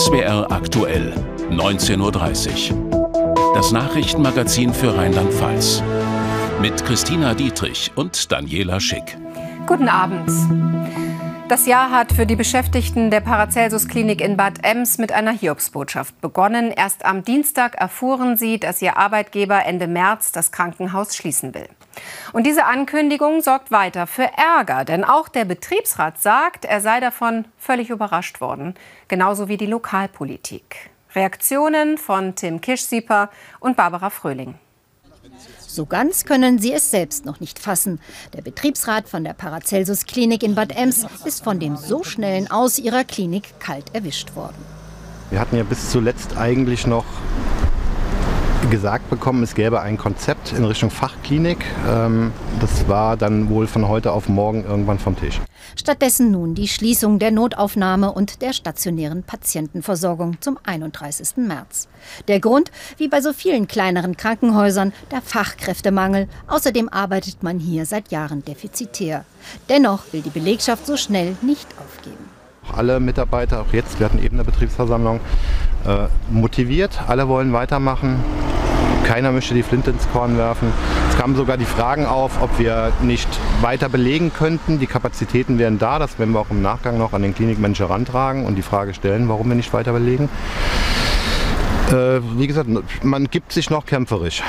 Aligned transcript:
SWR 0.00 0.50
aktuell, 0.50 1.12
19.30 1.50 2.72
Uhr. 2.72 3.52
Das 3.54 3.70
Nachrichtenmagazin 3.70 4.72
für 4.72 4.96
Rheinland-Pfalz. 4.96 5.82
Mit 6.58 6.82
Christina 6.86 7.34
Dietrich 7.34 7.92
und 7.96 8.32
Daniela 8.32 8.80
Schick. 8.80 9.18
Guten 9.66 9.90
Abend. 9.90 10.30
Das 11.50 11.66
Jahr 11.66 11.90
hat 11.90 12.14
für 12.14 12.24
die 12.24 12.34
Beschäftigten 12.34 13.10
der 13.10 13.20
Paracelsus 13.20 13.88
Klinik 13.88 14.22
in 14.22 14.38
Bad 14.38 14.64
Ems 14.64 14.96
mit 14.96 15.12
einer 15.12 15.32
Hiobsbotschaft 15.32 16.18
begonnen. 16.22 16.70
Erst 16.70 17.04
am 17.04 17.22
Dienstag 17.22 17.74
erfuhren 17.74 18.38
sie, 18.38 18.58
dass 18.58 18.80
ihr 18.80 18.96
Arbeitgeber 18.96 19.66
Ende 19.66 19.86
März 19.86 20.32
das 20.32 20.50
Krankenhaus 20.50 21.14
schließen 21.14 21.52
will. 21.52 21.68
Und 22.32 22.46
diese 22.46 22.64
Ankündigung 22.64 23.42
sorgt 23.42 23.70
weiter 23.70 24.06
für 24.06 24.28
Ärger, 24.36 24.84
denn 24.84 25.04
auch 25.04 25.28
der 25.28 25.44
Betriebsrat 25.44 26.20
sagt, 26.20 26.64
er 26.64 26.80
sei 26.80 27.00
davon 27.00 27.44
völlig 27.58 27.90
überrascht 27.90 28.40
worden, 28.40 28.74
genauso 29.08 29.48
wie 29.48 29.56
die 29.56 29.66
Lokalpolitik. 29.66 30.90
Reaktionen 31.14 31.98
von 31.98 32.36
Tim 32.36 32.60
Kischsieper 32.60 33.30
und 33.58 33.76
Barbara 33.76 34.10
Fröhling. 34.10 34.54
So 35.66 35.86
ganz 35.86 36.24
können 36.24 36.58
sie 36.58 36.72
es 36.72 36.90
selbst 36.90 37.24
noch 37.24 37.38
nicht 37.40 37.58
fassen. 37.58 38.00
Der 38.32 38.42
Betriebsrat 38.42 39.08
von 39.08 39.22
der 39.22 39.34
Paracelsus 39.34 40.04
Klinik 40.04 40.42
in 40.42 40.54
Bad 40.54 40.76
Ems 40.76 41.06
ist 41.24 41.44
von 41.44 41.60
dem 41.60 41.76
so 41.76 42.02
schnellen 42.02 42.50
Aus 42.50 42.78
ihrer 42.78 43.04
Klinik 43.04 43.60
kalt 43.60 43.94
erwischt 43.94 44.34
worden. 44.34 44.56
Wir 45.30 45.38
hatten 45.38 45.56
ja 45.56 45.62
bis 45.62 45.90
zuletzt 45.90 46.36
eigentlich 46.36 46.88
noch 46.88 47.04
gesagt 48.68 49.08
bekommen, 49.08 49.42
es 49.42 49.54
gäbe 49.54 49.80
ein 49.80 49.96
Konzept 49.96 50.52
in 50.52 50.64
Richtung 50.64 50.90
Fachklinik. 50.90 51.64
Ähm, 51.88 52.32
das 52.60 52.88
war 52.88 53.16
dann 53.16 53.48
wohl 53.48 53.66
von 53.66 53.88
heute 53.88 54.12
auf 54.12 54.28
morgen 54.28 54.64
irgendwann 54.64 54.98
vom 54.98 55.16
Tisch. 55.16 55.40
Stattdessen 55.76 56.30
nun 56.30 56.54
die 56.54 56.68
Schließung 56.68 57.18
der 57.18 57.30
Notaufnahme 57.30 58.12
und 58.12 58.42
der 58.42 58.52
stationären 58.52 59.22
Patientenversorgung 59.22 60.40
zum 60.40 60.58
31. 60.62 61.36
März. 61.36 61.88
Der 62.28 62.40
Grund, 62.40 62.70
wie 62.98 63.08
bei 63.08 63.20
so 63.20 63.32
vielen 63.32 63.66
kleineren 63.68 64.16
Krankenhäusern, 64.16 64.92
der 65.10 65.22
Fachkräftemangel. 65.22 66.28
Außerdem 66.48 66.88
arbeitet 66.88 67.42
man 67.42 67.58
hier 67.58 67.86
seit 67.86 68.10
Jahren 68.10 68.44
defizitär. 68.44 69.24
Dennoch 69.68 70.12
will 70.12 70.22
die 70.22 70.30
Belegschaft 70.30 70.86
so 70.86 70.96
schnell 70.96 71.36
nicht 71.42 71.68
aufgeben. 71.78 72.28
Alle 72.72 73.00
Mitarbeiter, 73.00 73.62
auch 73.62 73.72
jetzt, 73.72 73.98
wir 73.98 74.06
hatten 74.06 74.22
eben 74.22 74.36
eine 74.36 74.44
Betriebsversammlung, 74.44 75.20
äh, 75.86 76.08
motiviert, 76.30 77.00
alle 77.08 77.28
wollen 77.28 77.52
weitermachen. 77.52 78.16
Keiner 79.04 79.32
möchte 79.32 79.54
die 79.54 79.62
Flinte 79.62 79.90
ins 79.90 80.08
Korn 80.12 80.36
werfen. 80.36 80.72
Es 81.08 81.16
kamen 81.18 81.34
sogar 81.34 81.56
die 81.56 81.64
Fragen 81.64 82.06
auf, 82.06 82.42
ob 82.42 82.58
wir 82.58 82.92
nicht 83.02 83.28
weiter 83.60 83.88
belegen 83.88 84.32
könnten. 84.32 84.78
Die 84.78 84.86
Kapazitäten 84.86 85.58
wären 85.58 85.78
da, 85.78 85.98
das 85.98 86.18
werden 86.18 86.32
wir 86.32 86.40
auch 86.40 86.50
im 86.50 86.62
Nachgang 86.62 86.98
noch 86.98 87.12
an 87.12 87.22
den 87.22 87.34
Klinikmenschen 87.34 87.86
herantragen 87.86 88.44
und 88.44 88.56
die 88.56 88.62
Frage 88.62 88.94
stellen, 88.94 89.28
warum 89.28 89.48
wir 89.48 89.56
nicht 89.56 89.72
weiter 89.72 89.92
belegen. 89.92 90.28
Äh, 91.88 92.20
wie 92.36 92.46
gesagt, 92.46 92.68
man 93.02 93.24
gibt 93.30 93.52
sich 93.52 93.70
noch 93.70 93.86
kämpferisch. 93.86 94.42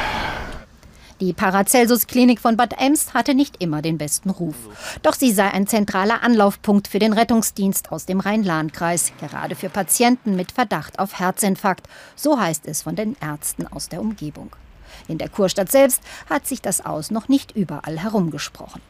Die 1.21 1.33
Paracelsus-Klinik 1.33 2.39
von 2.39 2.57
Bad 2.57 2.81
Ems 2.81 3.13
hatte 3.13 3.35
nicht 3.35 3.61
immer 3.61 3.83
den 3.83 3.99
besten 3.99 4.31
Ruf. 4.31 4.55
Doch 5.03 5.13
sie 5.13 5.31
sei 5.31 5.51
ein 5.51 5.67
zentraler 5.67 6.23
Anlaufpunkt 6.23 6.87
für 6.87 6.97
den 6.97 7.13
Rettungsdienst 7.13 7.91
aus 7.91 8.07
dem 8.07 8.19
Rhein-Lahn-Kreis, 8.19 9.13
gerade 9.19 9.53
für 9.53 9.69
Patienten 9.69 10.35
mit 10.35 10.51
Verdacht 10.51 10.97
auf 10.97 11.19
Herzinfarkt. 11.19 11.87
So 12.15 12.39
heißt 12.39 12.65
es 12.65 12.81
von 12.81 12.95
den 12.95 13.15
Ärzten 13.21 13.67
aus 13.67 13.87
der 13.87 14.01
Umgebung. 14.01 14.55
In 15.07 15.19
der 15.19 15.29
Kurstadt 15.29 15.71
selbst 15.71 16.01
hat 16.27 16.47
sich 16.47 16.59
das 16.59 16.83
Aus 16.83 17.11
noch 17.11 17.29
nicht 17.29 17.55
überall 17.55 17.99
herumgesprochen. 17.99 18.81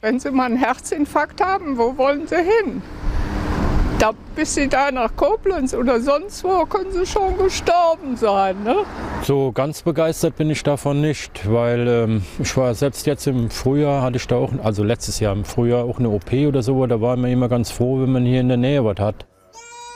Wenn 0.00 0.18
Sie 0.18 0.32
mal 0.32 0.46
einen 0.46 0.56
Herzinfarkt 0.56 1.40
haben, 1.40 1.78
wo 1.78 1.96
wollen 1.96 2.26
Sie 2.26 2.34
hin? 2.34 2.82
Da, 3.98 4.12
bis 4.34 4.54
sie 4.54 4.68
da 4.68 4.90
nach 4.90 5.16
Koblenz 5.16 5.74
oder 5.74 6.00
sonst 6.00 6.44
wo, 6.44 6.64
können 6.66 6.92
sie 6.92 7.06
schon 7.06 7.36
gestorben 7.38 8.16
sein. 8.16 8.62
Ne? 8.62 8.76
So 9.22 9.52
ganz 9.52 9.82
begeistert 9.82 10.36
bin 10.36 10.50
ich 10.50 10.62
davon 10.62 11.00
nicht, 11.00 11.50
weil 11.50 11.88
ähm, 11.88 12.22
ich 12.38 12.56
war 12.56 12.74
selbst 12.74 13.06
jetzt 13.06 13.26
im 13.26 13.50
Frühjahr, 13.50 14.02
hatte 14.02 14.16
ich 14.16 14.26
da 14.26 14.36
auch, 14.36 14.52
also 14.62 14.84
letztes 14.84 15.20
Jahr 15.20 15.32
im 15.32 15.44
Frühjahr 15.44 15.84
auch 15.84 15.98
eine 15.98 16.10
OP 16.10 16.32
oder 16.32 16.62
so, 16.62 16.86
da 16.86 17.00
war 17.00 17.16
man 17.16 17.30
immer 17.30 17.48
ganz 17.48 17.70
froh, 17.70 18.02
wenn 18.02 18.12
man 18.12 18.24
hier 18.24 18.40
in 18.40 18.48
der 18.48 18.56
Nähe 18.56 18.84
was 18.84 18.98
hat. 18.98 19.26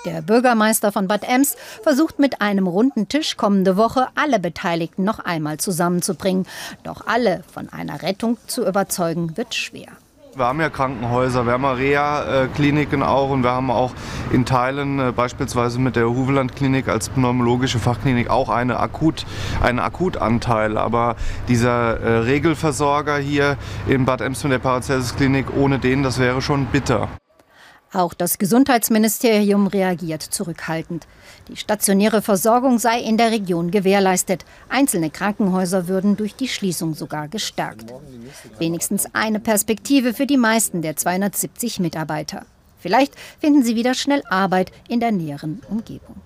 Der 0.06 0.22
Bürgermeister 0.22 0.92
von 0.92 1.06
Bad 1.06 1.24
Ems 1.24 1.56
versucht 1.82 2.18
mit 2.18 2.40
einem 2.40 2.66
runden 2.66 3.08
Tisch 3.08 3.36
kommende 3.36 3.76
Woche 3.76 4.08
alle 4.14 4.38
Beteiligten 4.38 5.04
noch 5.04 5.18
einmal 5.18 5.58
zusammenzubringen. 5.58 6.46
Doch 6.84 7.06
alle 7.06 7.42
von 7.52 7.68
einer 7.68 8.00
Rettung 8.00 8.38
zu 8.46 8.66
überzeugen, 8.66 9.36
wird 9.36 9.54
schwer. 9.54 9.88
Wir 10.36 10.44
haben 10.44 10.60
ja 10.60 10.70
Krankenhäuser, 10.70 11.44
wir 11.44 11.54
haben 11.54 11.64
Reha-Kliniken 11.64 13.02
auch 13.02 13.30
und 13.30 13.42
wir 13.42 13.50
haben 13.50 13.68
auch 13.68 13.90
in 14.30 14.44
Teilen, 14.46 15.00
äh, 15.00 15.12
beispielsweise 15.12 15.80
mit 15.80 15.96
der 15.96 16.08
Huveland-Klinik 16.08 16.88
als 16.88 17.08
pneumologische 17.08 17.80
Fachklinik, 17.80 18.30
auch 18.30 18.48
eine 18.48 18.78
Akut, 18.78 19.26
einen 19.60 19.80
Akutanteil. 19.80 20.78
Aber 20.78 21.16
dieser 21.48 22.00
äh, 22.00 22.18
Regelversorger 22.18 23.18
hier 23.18 23.56
in 23.88 24.04
Bad 24.04 24.20
Ems 24.20 24.44
mit 24.44 24.52
der 24.52 24.60
Paracelsus-Klinik, 24.60 25.46
ohne 25.56 25.80
den, 25.80 26.04
das 26.04 26.20
wäre 26.20 26.40
schon 26.40 26.66
bitter. 26.66 27.08
Auch 27.92 28.14
das 28.14 28.38
Gesundheitsministerium 28.38 29.66
reagiert 29.66 30.22
zurückhaltend. 30.22 31.08
Die 31.48 31.56
stationäre 31.56 32.22
Versorgung 32.22 32.78
sei 32.78 33.00
in 33.00 33.16
der 33.16 33.32
Region 33.32 33.72
gewährleistet. 33.72 34.44
Einzelne 34.68 35.10
Krankenhäuser 35.10 35.88
würden 35.88 36.16
durch 36.16 36.36
die 36.36 36.46
Schließung 36.46 36.94
sogar 36.94 37.26
gestärkt. 37.26 37.92
Wenigstens 38.58 39.12
eine 39.12 39.40
Perspektive 39.40 40.14
für 40.14 40.26
die 40.26 40.36
meisten 40.36 40.82
der 40.82 40.94
270 40.94 41.80
Mitarbeiter. 41.80 42.46
Vielleicht 42.78 43.14
finden 43.40 43.64
sie 43.64 43.74
wieder 43.74 43.94
schnell 43.94 44.22
Arbeit 44.30 44.70
in 44.88 45.00
der 45.00 45.10
näheren 45.10 45.60
Umgebung. 45.68 46.22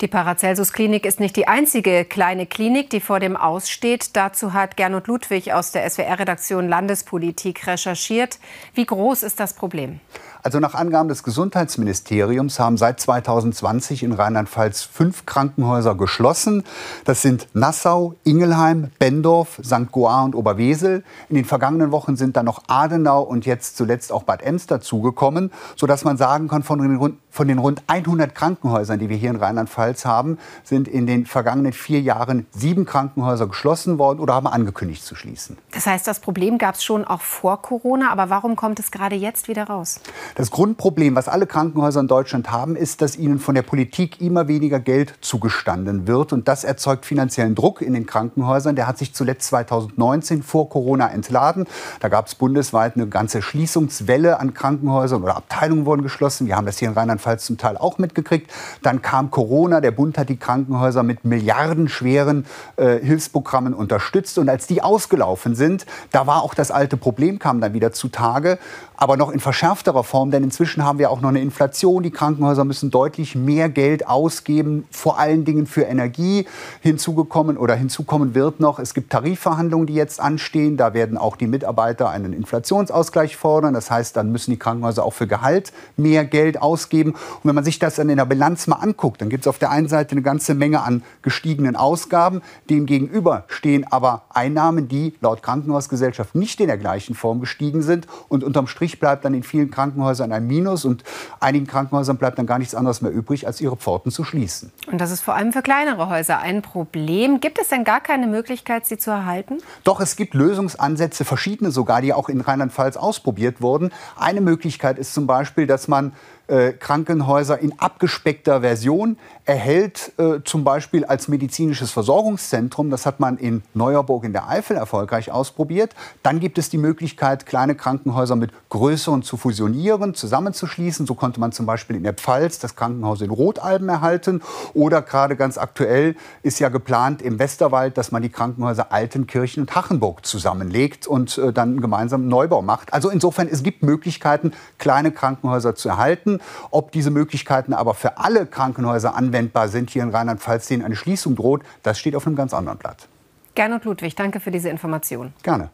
Die 0.00 0.06
Paracelsus-Klinik 0.06 1.04
ist 1.04 1.18
nicht 1.18 1.34
die 1.34 1.48
einzige 1.48 2.04
kleine 2.04 2.46
Klinik, 2.46 2.88
die 2.90 3.00
vor 3.00 3.18
dem 3.18 3.36
Aussteht. 3.36 4.14
Dazu 4.14 4.52
hat 4.52 4.76
Gernot 4.76 5.08
Ludwig 5.08 5.52
aus 5.52 5.72
der 5.72 5.90
SWR-Redaktion 5.90 6.68
Landespolitik 6.68 7.66
recherchiert. 7.66 8.38
Wie 8.74 8.86
groß 8.86 9.24
ist 9.24 9.40
das 9.40 9.54
Problem? 9.54 9.98
Also 10.48 10.60
nach 10.60 10.72
Angaben 10.72 11.10
des 11.10 11.24
Gesundheitsministeriums 11.24 12.58
haben 12.58 12.78
seit 12.78 12.98
2020 13.00 14.02
in 14.02 14.12
Rheinland-Pfalz 14.12 14.80
fünf 14.82 15.26
Krankenhäuser 15.26 15.94
geschlossen. 15.94 16.64
Das 17.04 17.20
sind 17.20 17.48
Nassau, 17.52 18.14
Ingelheim, 18.24 18.90
Bendorf, 18.98 19.60
St. 19.62 19.92
Goar 19.92 20.24
und 20.24 20.34
Oberwesel. 20.34 21.04
In 21.28 21.36
den 21.36 21.44
vergangenen 21.44 21.92
Wochen 21.92 22.16
sind 22.16 22.34
dann 22.38 22.46
noch 22.46 22.62
Adenau 22.66 23.20
und 23.20 23.44
jetzt 23.44 23.76
zuletzt 23.76 24.10
auch 24.10 24.22
Bad 24.22 24.40
Ems 24.40 24.66
dazugekommen, 24.66 25.52
sodass 25.76 26.04
man 26.04 26.16
sagen 26.16 26.48
kann, 26.48 26.62
von 26.62 26.78
den, 26.78 26.96
rund, 26.96 27.18
von 27.28 27.46
den 27.46 27.58
rund 27.58 27.82
100 27.86 28.34
Krankenhäusern, 28.34 28.98
die 28.98 29.10
wir 29.10 29.18
hier 29.18 29.28
in 29.28 29.36
Rheinland-Pfalz 29.36 30.06
haben, 30.06 30.38
sind 30.64 30.88
in 30.88 31.06
den 31.06 31.26
vergangenen 31.26 31.74
vier 31.74 32.00
Jahren 32.00 32.46
sieben 32.52 32.86
Krankenhäuser 32.86 33.48
geschlossen 33.48 33.98
worden 33.98 34.18
oder 34.18 34.32
haben 34.32 34.46
angekündigt 34.46 35.04
zu 35.04 35.14
schließen. 35.14 35.58
Das 35.72 35.84
heißt, 35.84 36.06
das 36.06 36.20
Problem 36.20 36.56
gab 36.56 36.76
es 36.76 36.84
schon 36.84 37.04
auch 37.04 37.20
vor 37.20 37.60
Corona, 37.60 38.10
aber 38.10 38.30
warum 38.30 38.56
kommt 38.56 38.80
es 38.80 38.90
gerade 38.90 39.14
jetzt 39.14 39.46
wieder 39.46 39.64
raus? 39.64 40.00
Das 40.38 40.52
Grundproblem, 40.52 41.16
was 41.16 41.26
alle 41.26 41.48
Krankenhäuser 41.48 41.98
in 41.98 42.06
Deutschland 42.06 42.52
haben, 42.52 42.76
ist, 42.76 43.02
dass 43.02 43.16
ihnen 43.16 43.40
von 43.40 43.56
der 43.56 43.62
Politik 43.62 44.20
immer 44.20 44.46
weniger 44.46 44.78
Geld 44.78 45.14
zugestanden 45.20 46.06
wird. 46.06 46.32
Und 46.32 46.46
das 46.46 46.62
erzeugt 46.62 47.06
finanziellen 47.06 47.56
Druck 47.56 47.82
in 47.82 47.92
den 47.92 48.06
Krankenhäusern. 48.06 48.76
Der 48.76 48.86
hat 48.86 48.98
sich 48.98 49.12
zuletzt 49.12 49.48
2019 49.48 50.44
vor 50.44 50.68
Corona 50.68 51.08
entladen. 51.10 51.66
Da 51.98 52.06
gab 52.08 52.28
es 52.28 52.36
bundesweit 52.36 52.94
eine 52.94 53.08
ganze 53.08 53.42
Schließungswelle 53.42 54.38
an 54.38 54.54
Krankenhäusern 54.54 55.24
oder 55.24 55.36
Abteilungen 55.36 55.86
wurden 55.86 56.02
geschlossen. 56.02 56.46
Wir 56.46 56.54
haben 56.54 56.66
das 56.66 56.78
hier 56.78 56.86
in 56.86 56.94
Rheinland-Pfalz 56.94 57.44
zum 57.44 57.58
Teil 57.58 57.76
auch 57.76 57.98
mitgekriegt. 57.98 58.48
Dann 58.84 59.02
kam 59.02 59.32
Corona. 59.32 59.80
Der 59.80 59.90
Bund 59.90 60.18
hat 60.18 60.28
die 60.28 60.36
Krankenhäuser 60.36 61.02
mit 61.02 61.24
milliardenschweren 61.24 62.46
äh, 62.76 63.00
Hilfsprogrammen 63.00 63.74
unterstützt. 63.74 64.38
Und 64.38 64.48
als 64.48 64.68
die 64.68 64.82
ausgelaufen 64.82 65.56
sind, 65.56 65.84
da 66.12 66.28
war 66.28 66.44
auch 66.44 66.54
das 66.54 66.70
alte 66.70 66.96
Problem, 66.96 67.40
kam 67.40 67.60
dann 67.60 67.72
wieder 67.72 67.90
zutage 67.90 68.60
aber 69.00 69.16
noch 69.16 69.30
in 69.30 69.38
verschärfterer 69.38 70.02
Form, 70.02 70.32
denn 70.32 70.42
inzwischen 70.42 70.84
haben 70.84 70.98
wir 70.98 71.12
auch 71.12 71.20
noch 71.20 71.28
eine 71.28 71.40
Inflation. 71.40 72.02
Die 72.02 72.10
Krankenhäuser 72.10 72.64
müssen 72.64 72.90
deutlich 72.90 73.36
mehr 73.36 73.68
Geld 73.68 74.08
ausgeben, 74.08 74.86
vor 74.90 75.20
allen 75.20 75.44
Dingen 75.44 75.66
für 75.66 75.82
Energie. 75.82 76.46
Hinzugekommen 76.80 77.56
oder 77.56 77.76
hinzukommen 77.76 78.34
wird 78.34 78.58
noch, 78.58 78.80
es 78.80 78.94
gibt 78.94 79.10
Tarifverhandlungen, 79.10 79.86
die 79.86 79.94
jetzt 79.94 80.20
anstehen. 80.20 80.76
Da 80.76 80.94
werden 80.94 81.16
auch 81.16 81.36
die 81.36 81.46
Mitarbeiter 81.46 82.10
einen 82.10 82.32
Inflationsausgleich 82.32 83.36
fordern. 83.36 83.72
Das 83.72 83.88
heißt, 83.88 84.16
dann 84.16 84.32
müssen 84.32 84.50
die 84.50 84.58
Krankenhäuser 84.58 85.04
auch 85.04 85.12
für 85.12 85.28
Gehalt 85.28 85.72
mehr 85.96 86.24
Geld 86.24 86.60
ausgeben. 86.60 87.12
Und 87.12 87.44
wenn 87.44 87.54
man 87.54 87.64
sich 87.64 87.78
das 87.78 87.94
dann 87.94 88.08
in 88.08 88.16
der 88.16 88.24
Bilanz 88.24 88.66
mal 88.66 88.76
anguckt, 88.76 89.20
dann 89.20 89.28
gibt 89.28 89.44
es 89.44 89.48
auf 89.48 89.58
der 89.58 89.70
einen 89.70 89.88
Seite 89.88 90.12
eine 90.12 90.22
ganze 90.22 90.54
Menge 90.54 90.82
an 90.82 91.04
gestiegenen 91.22 91.76
Ausgaben. 91.76 92.42
Demgegenüber 92.68 93.44
stehen 93.46 93.86
aber 93.88 94.22
Einnahmen, 94.30 94.88
die 94.88 95.14
laut 95.20 95.44
Krankenhausgesellschaft 95.44 96.34
nicht 96.34 96.60
in 96.60 96.66
der 96.66 96.78
gleichen 96.78 97.14
Form 97.14 97.38
gestiegen 97.38 97.82
sind 97.82 98.08
und 98.28 98.42
unterm 98.42 98.66
Strich 98.66 98.87
Strich 98.88 99.00
bleibt 99.00 99.24
dann 99.24 99.34
in 99.34 99.42
vielen 99.42 99.70
Krankenhäusern 99.70 100.32
ein 100.32 100.46
Minus 100.46 100.86
und 100.86 101.04
einigen 101.40 101.66
Krankenhäusern 101.66 102.16
bleibt 102.16 102.38
dann 102.38 102.46
gar 102.46 102.58
nichts 102.58 102.74
anderes 102.74 103.02
mehr 103.02 103.12
übrig, 103.12 103.46
als 103.46 103.60
ihre 103.60 103.76
Pforten 103.76 104.10
zu 104.10 104.24
schließen. 104.24 104.72
Und 104.90 104.98
das 104.98 105.10
ist 105.10 105.20
vor 105.20 105.34
allem 105.34 105.52
für 105.52 105.60
kleinere 105.60 106.08
Häuser 106.08 106.38
ein 106.38 106.62
Problem. 106.62 107.40
Gibt 107.40 107.58
es 107.58 107.68
denn 107.68 107.84
gar 107.84 108.00
keine 108.00 108.26
Möglichkeit, 108.26 108.86
sie 108.86 108.96
zu 108.96 109.10
erhalten? 109.10 109.58
Doch, 109.84 110.00
es 110.00 110.16
gibt 110.16 110.32
Lösungsansätze, 110.32 111.26
verschiedene 111.26 111.70
sogar, 111.70 112.00
die 112.00 112.14
auch 112.14 112.30
in 112.30 112.40
Rheinland-Pfalz 112.40 112.96
ausprobiert 112.96 113.60
wurden. 113.60 113.90
Eine 114.16 114.40
Möglichkeit 114.40 114.98
ist 114.98 115.12
zum 115.12 115.26
Beispiel, 115.26 115.66
dass 115.66 115.86
man 115.86 116.12
äh, 116.48 116.72
Krankenhäuser 116.72 117.58
in 117.58 117.78
abgespeckter 117.78 118.62
Version, 118.62 119.18
erhält 119.44 120.12
äh, 120.18 120.40
zum 120.44 120.62
Beispiel 120.62 121.06
als 121.06 121.28
medizinisches 121.28 121.90
Versorgungszentrum, 121.90 122.90
das 122.90 123.06
hat 123.06 123.18
man 123.18 123.38
in 123.38 123.62
Neuerburg 123.72 124.24
in 124.24 124.34
der 124.34 124.48
Eifel 124.48 124.76
erfolgreich 124.76 125.32
ausprobiert. 125.32 125.94
Dann 126.22 126.38
gibt 126.38 126.58
es 126.58 126.68
die 126.68 126.76
Möglichkeit, 126.76 127.46
kleine 127.46 127.74
Krankenhäuser 127.74 128.36
mit 128.36 128.50
größeren 128.68 129.22
zu 129.22 129.38
fusionieren, 129.38 130.14
zusammenzuschließen. 130.14 131.06
So 131.06 131.14
konnte 131.14 131.40
man 131.40 131.52
zum 131.52 131.64
Beispiel 131.64 131.96
in 131.96 132.02
der 132.02 132.12
Pfalz 132.12 132.58
das 132.58 132.76
Krankenhaus 132.76 133.22
in 133.22 133.30
Rotalben 133.30 133.88
erhalten. 133.88 134.42
Oder 134.74 135.00
gerade 135.00 135.34
ganz 135.34 135.56
aktuell 135.56 136.14
ist 136.42 136.58
ja 136.58 136.68
geplant 136.68 137.22
im 137.22 137.38
Westerwald, 137.38 137.96
dass 137.96 138.12
man 138.12 138.20
die 138.20 138.28
Krankenhäuser 138.28 138.92
Altenkirchen 138.92 139.62
und 139.62 139.74
Hachenburg 139.74 140.26
zusammenlegt 140.26 141.06
und 141.06 141.38
äh, 141.38 141.52
dann 141.54 141.80
gemeinsam 141.80 142.28
Neubau 142.28 142.60
macht. 142.60 142.92
Also 142.92 143.08
insofern, 143.08 143.48
es 143.48 143.62
gibt 143.62 143.82
Möglichkeiten, 143.82 144.52
kleine 144.78 145.10
Krankenhäuser 145.10 145.74
zu 145.74 145.88
erhalten. 145.88 146.37
Ob 146.70 146.92
diese 146.92 147.10
Möglichkeiten 147.10 147.72
aber 147.72 147.94
für 147.94 148.18
alle 148.18 148.46
Krankenhäuser 148.46 149.14
anwendbar 149.14 149.68
sind 149.68 149.90
hier 149.90 150.02
in 150.02 150.10
Rheinland-Pfalz, 150.10 150.68
denen 150.68 150.84
eine 150.84 150.96
Schließung 150.96 151.36
droht, 151.36 151.62
das 151.82 151.98
steht 151.98 152.14
auf 152.14 152.26
einem 152.26 152.36
ganz 152.36 152.54
anderen 152.54 152.78
Blatt. 152.78 153.08
Gernot 153.54 153.84
Ludwig, 153.84 154.14
danke 154.14 154.40
für 154.40 154.50
diese 154.50 154.68
Information. 154.68 155.32
Gerne. 155.42 155.70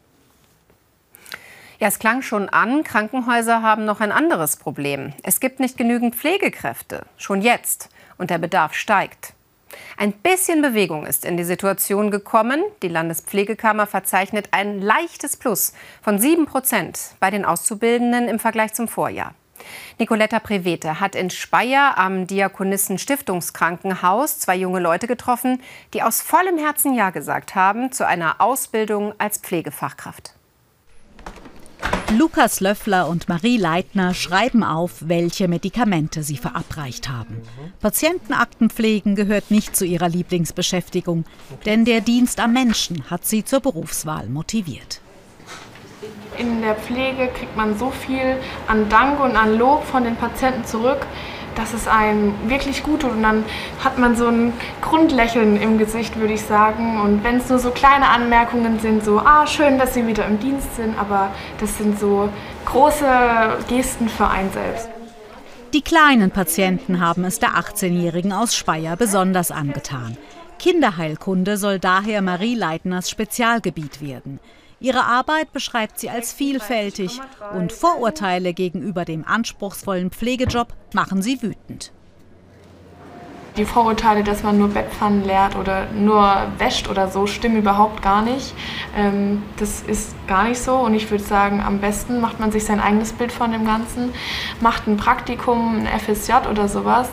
Ja, 1.80 1.88
es 1.88 1.98
klang 1.98 2.22
schon 2.22 2.48
an, 2.48 2.84
Krankenhäuser 2.84 3.62
haben 3.62 3.84
noch 3.84 4.00
ein 4.00 4.12
anderes 4.12 4.56
Problem. 4.56 5.12
Es 5.22 5.40
gibt 5.40 5.60
nicht 5.60 5.76
genügend 5.76 6.14
Pflegekräfte, 6.14 7.04
schon 7.16 7.42
jetzt, 7.42 7.90
und 8.16 8.30
der 8.30 8.38
Bedarf 8.38 8.74
steigt. 8.74 9.34
Ein 9.96 10.12
bisschen 10.12 10.62
Bewegung 10.62 11.04
ist 11.04 11.24
in 11.24 11.36
die 11.36 11.44
Situation 11.44 12.10
gekommen. 12.10 12.62
Die 12.82 12.88
Landespflegekammer 12.88 13.86
verzeichnet 13.86 14.48
ein 14.52 14.80
leichtes 14.80 15.36
Plus 15.36 15.72
von 16.00 16.18
7 16.18 16.46
Prozent 16.46 16.98
bei 17.20 17.30
den 17.30 17.44
Auszubildenden 17.44 18.28
im 18.28 18.38
Vergleich 18.38 18.72
zum 18.72 18.88
Vorjahr. 18.88 19.34
Nicoletta 19.98 20.38
Prevete 20.38 21.00
hat 21.00 21.14
in 21.14 21.30
Speyer 21.30 21.98
am 21.98 22.26
Diakonissen 22.26 22.98
Stiftungskrankenhaus 22.98 24.38
zwei 24.38 24.56
junge 24.56 24.80
Leute 24.80 25.06
getroffen, 25.06 25.60
die 25.92 26.02
aus 26.02 26.20
vollem 26.20 26.58
Herzen 26.58 26.94
Ja 26.94 27.10
gesagt 27.10 27.54
haben 27.54 27.92
zu 27.92 28.06
einer 28.06 28.40
Ausbildung 28.40 29.14
als 29.18 29.38
Pflegefachkraft. 29.38 30.34
Lukas 32.10 32.60
Löffler 32.60 33.08
und 33.08 33.28
Marie 33.28 33.56
Leitner 33.56 34.14
schreiben 34.14 34.62
auf, 34.62 34.92
welche 35.00 35.48
Medikamente 35.48 36.22
sie 36.22 36.36
verabreicht 36.36 37.08
haben. 37.08 37.42
Patientenakten 37.80 38.70
pflegen 38.70 39.16
gehört 39.16 39.50
nicht 39.50 39.74
zu 39.74 39.84
ihrer 39.84 40.08
Lieblingsbeschäftigung, 40.08 41.24
denn 41.66 41.84
der 41.84 42.02
Dienst 42.02 42.38
am 42.40 42.52
Menschen 42.52 43.10
hat 43.10 43.26
sie 43.26 43.44
zur 43.44 43.60
Berufswahl 43.60 44.28
motiviert 44.28 45.00
in 46.38 46.62
der 46.62 46.74
Pflege 46.74 47.28
kriegt 47.28 47.56
man 47.56 47.76
so 47.78 47.90
viel 47.90 48.36
an 48.66 48.88
Dank 48.88 49.20
und 49.20 49.36
an 49.36 49.56
Lob 49.56 49.84
von 49.84 50.04
den 50.04 50.16
Patienten 50.16 50.64
zurück, 50.64 51.06
dass 51.54 51.72
es 51.72 51.86
einem 51.86 52.34
wirklich 52.48 52.82
gut 52.82 53.02
tut. 53.02 53.12
Und 53.12 53.22
dann 53.22 53.44
hat 53.82 53.98
man 53.98 54.16
so 54.16 54.26
ein 54.26 54.52
Grundlächeln 54.80 55.60
im 55.60 55.78
Gesicht, 55.78 56.18
würde 56.18 56.34
ich 56.34 56.42
sagen. 56.42 57.00
Und 57.00 57.24
wenn 57.24 57.36
es 57.36 57.48
nur 57.48 57.58
so 57.58 57.70
kleine 57.70 58.08
Anmerkungen 58.08 58.80
sind, 58.80 59.04
so, 59.04 59.18
ah, 59.18 59.46
schön, 59.46 59.78
dass 59.78 59.94
Sie 59.94 60.06
wieder 60.06 60.26
im 60.26 60.38
Dienst 60.38 60.76
sind, 60.76 60.98
aber 60.98 61.30
das 61.60 61.78
sind 61.78 61.98
so 61.98 62.28
große 62.66 63.06
Gesten 63.68 64.08
für 64.08 64.28
einen 64.28 64.50
selbst. 64.52 64.88
Die 65.72 65.82
kleinen 65.82 66.30
Patienten 66.30 67.00
haben 67.00 67.24
es 67.24 67.40
der 67.40 67.50
18-Jährigen 67.50 68.32
aus 68.32 68.54
Speyer 68.54 68.96
besonders 68.96 69.50
angetan. 69.50 70.16
Kinderheilkunde 70.60 71.56
soll 71.56 71.80
daher 71.80 72.22
Marie 72.22 72.54
Leitners 72.54 73.10
Spezialgebiet 73.10 74.00
werden. 74.00 74.38
Ihre 74.84 75.06
Arbeit 75.06 75.50
beschreibt 75.54 75.98
sie 75.98 76.10
als 76.10 76.34
vielfältig 76.34 77.18
und 77.54 77.72
Vorurteile 77.72 78.52
gegenüber 78.52 79.06
dem 79.06 79.26
anspruchsvollen 79.26 80.10
Pflegejob 80.10 80.74
machen 80.92 81.22
sie 81.22 81.40
wütend. 81.40 81.90
Die 83.56 83.64
Vorurteile, 83.64 84.22
dass 84.22 84.42
man 84.42 84.58
nur 84.58 84.68
Bettpfannen 84.68 85.24
leert 85.24 85.56
oder 85.56 85.86
nur 85.92 86.48
wäscht 86.58 86.90
oder 86.90 87.08
so, 87.08 87.26
stimmen 87.26 87.56
überhaupt 87.56 88.02
gar 88.02 88.20
nicht. 88.20 88.52
Ähm, 88.94 89.42
das 89.56 89.80
ist 89.80 90.14
gar 90.26 90.44
nicht 90.44 90.60
so 90.60 90.74
und 90.74 90.92
ich 90.92 91.10
würde 91.10 91.24
sagen, 91.24 91.62
am 91.62 91.80
besten 91.80 92.20
macht 92.20 92.38
man 92.38 92.52
sich 92.52 92.66
sein 92.66 92.78
eigenes 92.78 93.14
Bild 93.14 93.32
von 93.32 93.52
dem 93.52 93.64
Ganzen, 93.64 94.12
macht 94.60 94.86
ein 94.86 94.98
Praktikum, 94.98 95.78
ein 95.78 95.98
FSJ 95.98 96.46
oder 96.50 96.68
sowas. 96.68 97.08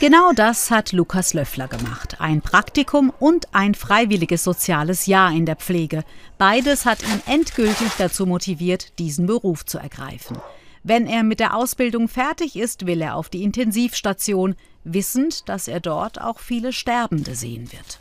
Genau 0.00 0.30
das 0.32 0.70
hat 0.70 0.92
Lukas 0.92 1.34
Löffler 1.34 1.66
gemacht. 1.66 2.20
Ein 2.20 2.40
Praktikum 2.40 3.12
und 3.18 3.52
ein 3.52 3.74
freiwilliges 3.74 4.44
soziales 4.44 5.06
Jahr 5.06 5.32
in 5.32 5.44
der 5.44 5.56
Pflege. 5.56 6.04
Beides 6.38 6.86
hat 6.86 7.02
ihn 7.02 7.20
endgültig 7.26 7.88
dazu 7.98 8.24
motiviert, 8.24 8.96
diesen 9.00 9.26
Beruf 9.26 9.66
zu 9.66 9.78
ergreifen. 9.78 10.38
Wenn 10.84 11.08
er 11.08 11.24
mit 11.24 11.40
der 11.40 11.56
Ausbildung 11.56 12.06
fertig 12.06 12.54
ist, 12.54 12.86
will 12.86 13.02
er 13.02 13.16
auf 13.16 13.28
die 13.28 13.42
Intensivstation, 13.42 14.54
wissend, 14.84 15.48
dass 15.48 15.66
er 15.66 15.80
dort 15.80 16.20
auch 16.20 16.38
viele 16.38 16.72
Sterbende 16.72 17.34
sehen 17.34 17.72
wird. 17.72 17.98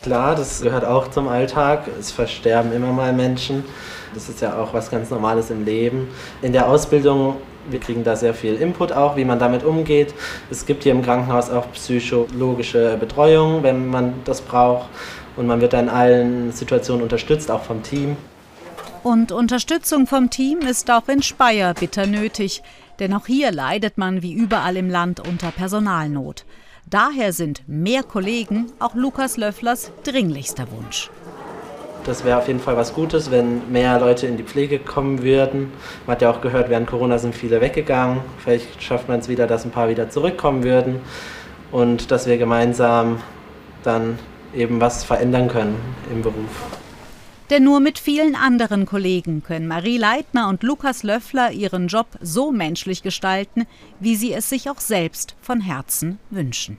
Klar, 0.00 0.36
das 0.36 0.60
gehört 0.62 0.84
auch 0.84 1.10
zum 1.10 1.26
Alltag. 1.26 1.88
Es 1.98 2.12
versterben 2.12 2.72
immer 2.72 2.92
mal 2.92 3.12
Menschen. 3.12 3.64
Das 4.14 4.28
ist 4.28 4.40
ja 4.42 4.56
auch 4.56 4.72
was 4.74 4.90
ganz 4.90 5.10
Normales 5.10 5.50
im 5.50 5.64
Leben. 5.64 6.06
In 6.40 6.52
der 6.52 6.68
Ausbildung 6.68 7.36
wir 7.70 7.80
kriegen 7.80 8.04
da 8.04 8.16
sehr 8.16 8.34
viel 8.34 8.54
Input 8.56 8.92
auch, 8.92 9.16
wie 9.16 9.24
man 9.24 9.38
damit 9.38 9.64
umgeht. 9.64 10.14
Es 10.50 10.66
gibt 10.66 10.82
hier 10.84 10.92
im 10.92 11.02
Krankenhaus 11.02 11.50
auch 11.50 11.70
psychologische 11.72 12.96
Betreuung, 12.98 13.62
wenn 13.62 13.88
man 13.88 14.14
das 14.24 14.40
braucht. 14.40 14.88
Und 15.36 15.46
man 15.46 15.60
wird 15.60 15.72
da 15.72 15.80
in 15.80 15.88
allen 15.88 16.52
Situationen 16.52 17.02
unterstützt, 17.02 17.50
auch 17.50 17.62
vom 17.62 17.82
Team. 17.82 18.16
Und 19.02 19.32
Unterstützung 19.32 20.06
vom 20.06 20.30
Team 20.30 20.60
ist 20.60 20.90
auch 20.90 21.08
in 21.08 21.22
Speyer 21.22 21.74
bitter 21.74 22.06
nötig, 22.06 22.62
denn 22.98 23.14
auch 23.14 23.26
hier 23.26 23.50
leidet 23.50 23.98
man 23.98 24.22
wie 24.22 24.32
überall 24.32 24.76
im 24.76 24.90
Land 24.90 25.26
unter 25.26 25.50
Personalnot. 25.50 26.44
Daher 26.88 27.32
sind 27.32 27.62
mehr 27.66 28.02
Kollegen 28.02 28.66
auch 28.78 28.94
Lukas 28.94 29.36
Löfflers 29.36 29.90
dringlichster 30.04 30.66
Wunsch. 30.70 31.10
Das 32.04 32.24
wäre 32.24 32.38
auf 32.38 32.48
jeden 32.48 32.58
Fall 32.58 32.76
was 32.76 32.94
Gutes, 32.94 33.30
wenn 33.30 33.70
mehr 33.70 34.00
Leute 34.00 34.26
in 34.26 34.36
die 34.36 34.42
Pflege 34.42 34.80
kommen 34.80 35.22
würden. 35.22 35.72
Man 36.06 36.16
hat 36.16 36.22
ja 36.22 36.30
auch 36.30 36.40
gehört, 36.40 36.68
während 36.68 36.88
Corona 36.88 37.18
sind 37.18 37.34
viele 37.34 37.60
weggegangen. 37.60 38.20
Vielleicht 38.38 38.82
schafft 38.82 39.08
man 39.08 39.20
es 39.20 39.28
wieder, 39.28 39.46
dass 39.46 39.64
ein 39.64 39.70
paar 39.70 39.88
wieder 39.88 40.10
zurückkommen 40.10 40.64
würden 40.64 41.00
und 41.70 42.10
dass 42.10 42.26
wir 42.26 42.38
gemeinsam 42.38 43.20
dann 43.84 44.18
eben 44.54 44.80
was 44.80 45.04
verändern 45.04 45.48
können 45.48 45.76
im 46.10 46.22
Beruf. 46.22 46.50
Denn 47.50 47.64
nur 47.64 47.80
mit 47.80 47.98
vielen 47.98 48.34
anderen 48.34 48.86
Kollegen 48.86 49.42
können 49.42 49.68
Marie 49.68 49.98
Leitner 49.98 50.48
und 50.48 50.62
Lukas 50.62 51.02
Löffler 51.02 51.52
ihren 51.52 51.86
Job 51.86 52.06
so 52.20 52.50
menschlich 52.50 53.02
gestalten, 53.02 53.66
wie 54.00 54.16
sie 54.16 54.32
es 54.32 54.48
sich 54.48 54.70
auch 54.70 54.80
selbst 54.80 55.36
von 55.40 55.60
Herzen 55.60 56.18
wünschen. 56.30 56.78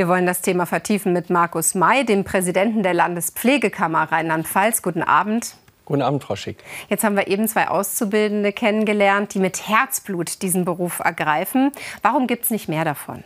Wir 0.00 0.08
wollen 0.08 0.24
das 0.24 0.40
Thema 0.40 0.64
vertiefen 0.64 1.12
mit 1.12 1.28
Markus 1.28 1.74
May, 1.74 2.06
dem 2.06 2.24
Präsidenten 2.24 2.82
der 2.82 2.94
Landespflegekammer 2.94 4.10
Rheinland-Pfalz. 4.10 4.80
Guten 4.80 5.02
Abend. 5.02 5.56
Guten 5.84 6.00
Abend, 6.00 6.24
Frau 6.24 6.36
Schick. 6.36 6.56
Jetzt 6.88 7.04
haben 7.04 7.16
wir 7.16 7.28
eben 7.28 7.46
zwei 7.46 7.68
Auszubildende 7.68 8.54
kennengelernt, 8.54 9.34
die 9.34 9.40
mit 9.40 9.68
Herzblut 9.68 10.40
diesen 10.40 10.64
Beruf 10.64 11.00
ergreifen. 11.00 11.70
Warum 12.00 12.28
gibt 12.28 12.44
es 12.44 12.50
nicht 12.50 12.66
mehr 12.66 12.86
davon? 12.86 13.22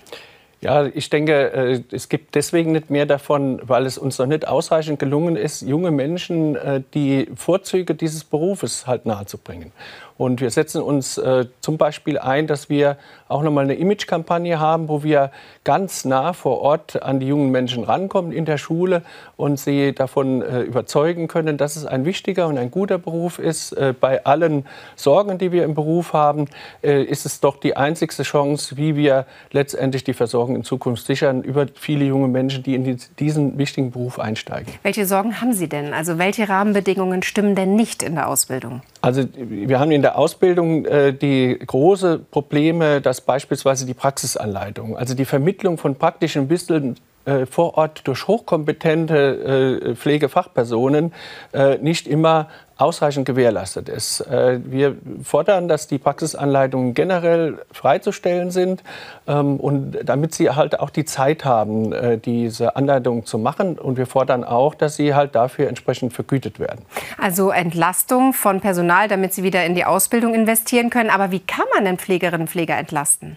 Ja, 0.65 0.87
ich 0.87 1.11
denke, 1.11 1.53
äh, 1.53 1.83
es 1.95 2.09
gibt 2.09 2.35
deswegen 2.35 2.73
nicht 2.73 2.89
mehr 2.89 3.05
davon, 3.05 3.61
weil 3.65 3.85
es 3.85 3.99
uns 3.99 4.19
noch 4.19 4.25
nicht 4.25 4.49
ausreichend 4.49 4.99
gelungen 4.99 5.37
ist, 5.37 5.61
junge 5.61 5.91
Menschen 5.91 6.57
äh, 6.57 6.81
die 6.95 7.29
Vorzüge 7.37 7.95
dieses 7.95 8.25
Berufes 8.25 8.87
halt 8.87 9.05
nahezubringen. 9.05 9.73
Und 10.17 10.41
wir 10.41 10.51
setzen 10.51 10.81
uns 10.81 11.19
äh, 11.19 11.47
zum 11.61 11.77
Beispiel 11.77 12.19
ein, 12.19 12.47
dass 12.47 12.71
wir 12.71 12.97
auch 13.29 13.43
noch 13.43 13.51
mal 13.51 13.65
eine 13.65 13.75
Imagekampagne 13.75 14.59
haben, 14.59 14.89
wo 14.89 15.03
wir 15.03 15.33
ganz 15.65 16.07
nah 16.07 16.33
vor 16.33 16.63
Ort 16.63 17.03
an 17.03 17.21
die 17.21 17.27
jungen 17.27 17.51
Menschen 17.51 17.85
rankommen 17.85 18.33
in 18.33 18.47
der 18.47 18.57
Schule 18.57 19.03
und 19.37 19.59
sie 19.59 19.93
davon 19.93 20.43
überzeugen 20.43 21.27
können, 21.27 21.57
dass 21.57 21.75
es 21.75 21.85
ein 21.85 22.05
wichtiger 22.05 22.47
und 22.47 22.59
ein 22.59 22.71
guter 22.71 22.99
Beruf 22.99 23.41
ist. 23.41 23.75
Bei 23.99 24.25
allen 24.25 24.67
Sorgen, 24.95 25.39
die 25.39 25.51
wir 25.51 25.65
im 25.65 25.75
Beruf 25.75 26.13
haben, 26.13 26.45
ist 26.83 27.27
es 27.27 27.41
doch 27.41 27.57
die 27.57 27.77
einzigste 27.77 28.23
Chance, 28.23 28.77
wie 28.77 28.95
wir 28.95 29.27
letztendlich 29.51 30.05
die 30.05 30.15
Versorgung 30.15 30.54
in 30.55 30.65
Zukunft 30.65 31.07
sichern 31.07 31.43
über 31.43 31.67
viele 31.75 32.05
junge 32.05 32.29
Menschen, 32.29 32.63
die 32.63 32.75
in 32.75 32.99
diesen 33.19 33.59
wichtigen 33.59 33.91
Beruf 33.91 34.19
einsteigen. 34.19 34.73
Welche 34.83 35.07
Sorgen 35.07 35.41
haben 35.41 35.53
Sie 35.53 35.69
denn? 35.69 35.93
Also 35.93 36.19
welche 36.19 36.49
Rahmenbedingungen 36.49 37.23
stimmen 37.23 37.55
denn 37.55 37.77
nicht 37.77 38.03
in 38.03 38.15
der 38.15 38.29
Ausbildung? 38.29 38.83
Also 39.01 39.25
wir 39.37 39.79
haben 39.81 39.91
in 39.91 40.03
der 40.03 40.19
Ausbildung 40.19 40.85
äh, 40.87 41.13
die 41.13 41.59
große 41.59 42.19
Probleme, 42.31 43.01
dass 43.01 43.21
beispielsweise 43.21 43.87
die 43.87 43.95
Praxisanleitung, 43.95 44.97
also 44.97 45.15
die 45.15 45.25
Vermittlung 45.25 45.79
von 45.79 45.97
praktischen 45.97 46.49
Wissen 46.51 46.97
äh, 47.27 47.47
vor 47.47 47.79
Ort 47.79 48.03
durch 48.07 48.29
hochkompetente 48.29 49.81
äh, 49.83 49.95
Pflegefachpersonen 49.95 51.15
äh, 51.53 51.79
nicht 51.79 52.07
immer 52.07 52.49
ausreichend 52.77 53.27
gewährleistet 53.27 53.89
ist. 53.89 54.21
Äh, 54.21 54.61
wir 54.65 54.97
fordern, 55.23 55.69
dass 55.69 55.87
die 55.87 55.99
Praxisanleitungen 55.99 56.95
generell 56.95 57.59
freizustellen 57.71 58.51
sind 58.51 58.83
ähm, 59.29 59.59
und 59.59 59.99
damit 60.05 60.35
sie 60.35 60.51
halt 60.51 60.81
auch 60.81 60.91
die 60.91 61.05
Zeit 61.05 61.45
haben, 61.45 61.93
äh, 61.93 62.19
diese 62.19 62.75
Anleitungen 62.77 63.25
zu 63.25 63.39
machen. 63.39 63.79
Und 63.79 63.97
wir 63.97 64.07
fordern 64.07 64.43
auch, 64.43 64.75
dass 64.75 64.97
sie 64.97 65.15
halt 65.15 65.35
dafür 65.35 65.69
entsprechend 65.69 66.13
vergütet 66.13 66.59
werden. 66.59 66.85
Also 67.19 67.51
Entlastung 67.51 68.33
von 68.33 68.61
Personal, 68.61 69.07
damit 69.09 69.35
sie 69.35 69.45
wieder 69.45 69.65
in 69.65 69.75
die 69.75 69.85
Ausbildung 69.85 70.35
investieren 70.35 70.91
können. 70.91 71.11
Aber 71.11 71.31
wie 71.31 71.41
kann 71.41 71.67
man 71.75 71.85
denn 71.85 71.99
Pflegerinnen 71.99 72.43
und 72.43 72.51
Pfleger 72.51 72.77
entlasten? 72.77 73.37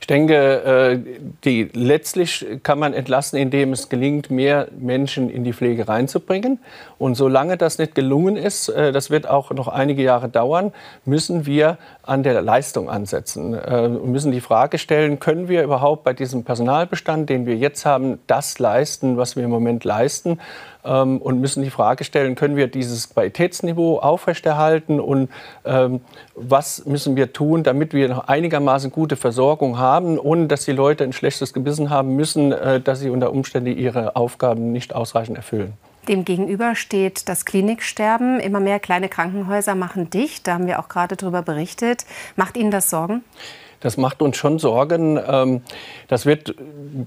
Ich 0.00 0.06
denke, 0.06 0.34
äh, 0.34 0.98
die, 1.44 1.68
letztlich 1.74 2.46
kann 2.62 2.78
man 2.78 2.94
entlasten, 2.94 3.38
indem 3.38 3.74
es 3.74 3.90
gelingt, 3.90 4.30
mehr 4.30 4.68
Menschen 4.78 5.28
in 5.28 5.44
die 5.44 5.52
Pflege 5.52 5.88
reinzubringen. 5.88 6.58
Und 6.98 7.16
solange 7.16 7.58
das 7.58 7.78
nicht 7.78 7.94
gelungen 7.94 8.36
ist, 8.36 8.70
äh, 8.70 8.92
das 8.92 9.10
wird 9.10 9.28
auch 9.28 9.50
noch 9.50 9.68
einige 9.68 10.02
Jahre 10.02 10.30
dauern, 10.30 10.72
müssen 11.04 11.44
wir 11.44 11.76
an 12.02 12.22
der 12.22 12.40
Leistung 12.40 12.88
ansetzen 12.88 13.52
äh, 13.52 13.82
und 13.82 14.10
müssen 14.10 14.32
die 14.32 14.40
Frage 14.40 14.78
stellen, 14.78 15.20
können 15.20 15.48
wir 15.48 15.62
überhaupt 15.62 16.02
bei 16.02 16.14
diesem 16.14 16.44
Personalbestand, 16.44 17.28
den 17.28 17.44
wir 17.44 17.56
jetzt 17.56 17.84
haben, 17.84 18.20
das 18.26 18.58
leisten, 18.58 19.18
was 19.18 19.36
wir 19.36 19.44
im 19.44 19.50
Moment 19.50 19.84
leisten? 19.84 20.40
Ähm, 20.84 21.18
und 21.18 21.40
müssen 21.40 21.62
die 21.62 21.70
Frage 21.70 22.04
stellen, 22.04 22.34
können 22.34 22.56
wir 22.56 22.66
dieses 22.68 23.10
Qualitätsniveau 23.10 23.98
aufrechterhalten 23.98 25.00
und 25.00 25.30
ähm, 25.64 26.00
was 26.34 26.86
müssen 26.86 27.16
wir 27.16 27.32
tun, 27.32 27.62
damit 27.62 27.92
wir 27.92 28.08
noch 28.08 28.28
einigermaßen 28.28 28.90
gute 28.90 29.16
Versorgung 29.16 29.78
haben, 29.78 30.18
ohne 30.18 30.46
dass 30.46 30.64
die 30.64 30.72
Leute 30.72 31.04
ein 31.04 31.12
schlechtes 31.12 31.52
Gewissen 31.52 31.90
haben 31.90 32.16
müssen, 32.16 32.52
äh, 32.52 32.80
dass 32.80 33.00
sie 33.00 33.10
unter 33.10 33.32
Umständen 33.32 33.76
ihre 33.76 34.16
Aufgaben 34.16 34.72
nicht 34.72 34.94
ausreichend 34.94 35.36
erfüllen. 35.36 35.74
Demgegenüber 36.08 36.74
steht 36.74 37.28
das 37.28 37.44
Kliniksterben. 37.44 38.40
Immer 38.40 38.60
mehr 38.60 38.80
kleine 38.80 39.08
Krankenhäuser 39.08 39.74
machen 39.74 40.08
dicht. 40.10 40.46
Da 40.46 40.54
haben 40.54 40.66
wir 40.66 40.80
auch 40.80 40.88
gerade 40.88 41.14
darüber 41.16 41.42
berichtet. 41.42 42.06
Macht 42.36 42.56
Ihnen 42.56 42.70
das 42.70 42.90
Sorgen? 42.90 43.22
Das 43.80 43.96
macht 43.96 44.22
uns 44.22 44.36
schon 44.36 44.58
Sorgen. 44.58 45.18
Ähm, 45.26 45.62
das 46.08 46.26
wird 46.26 46.54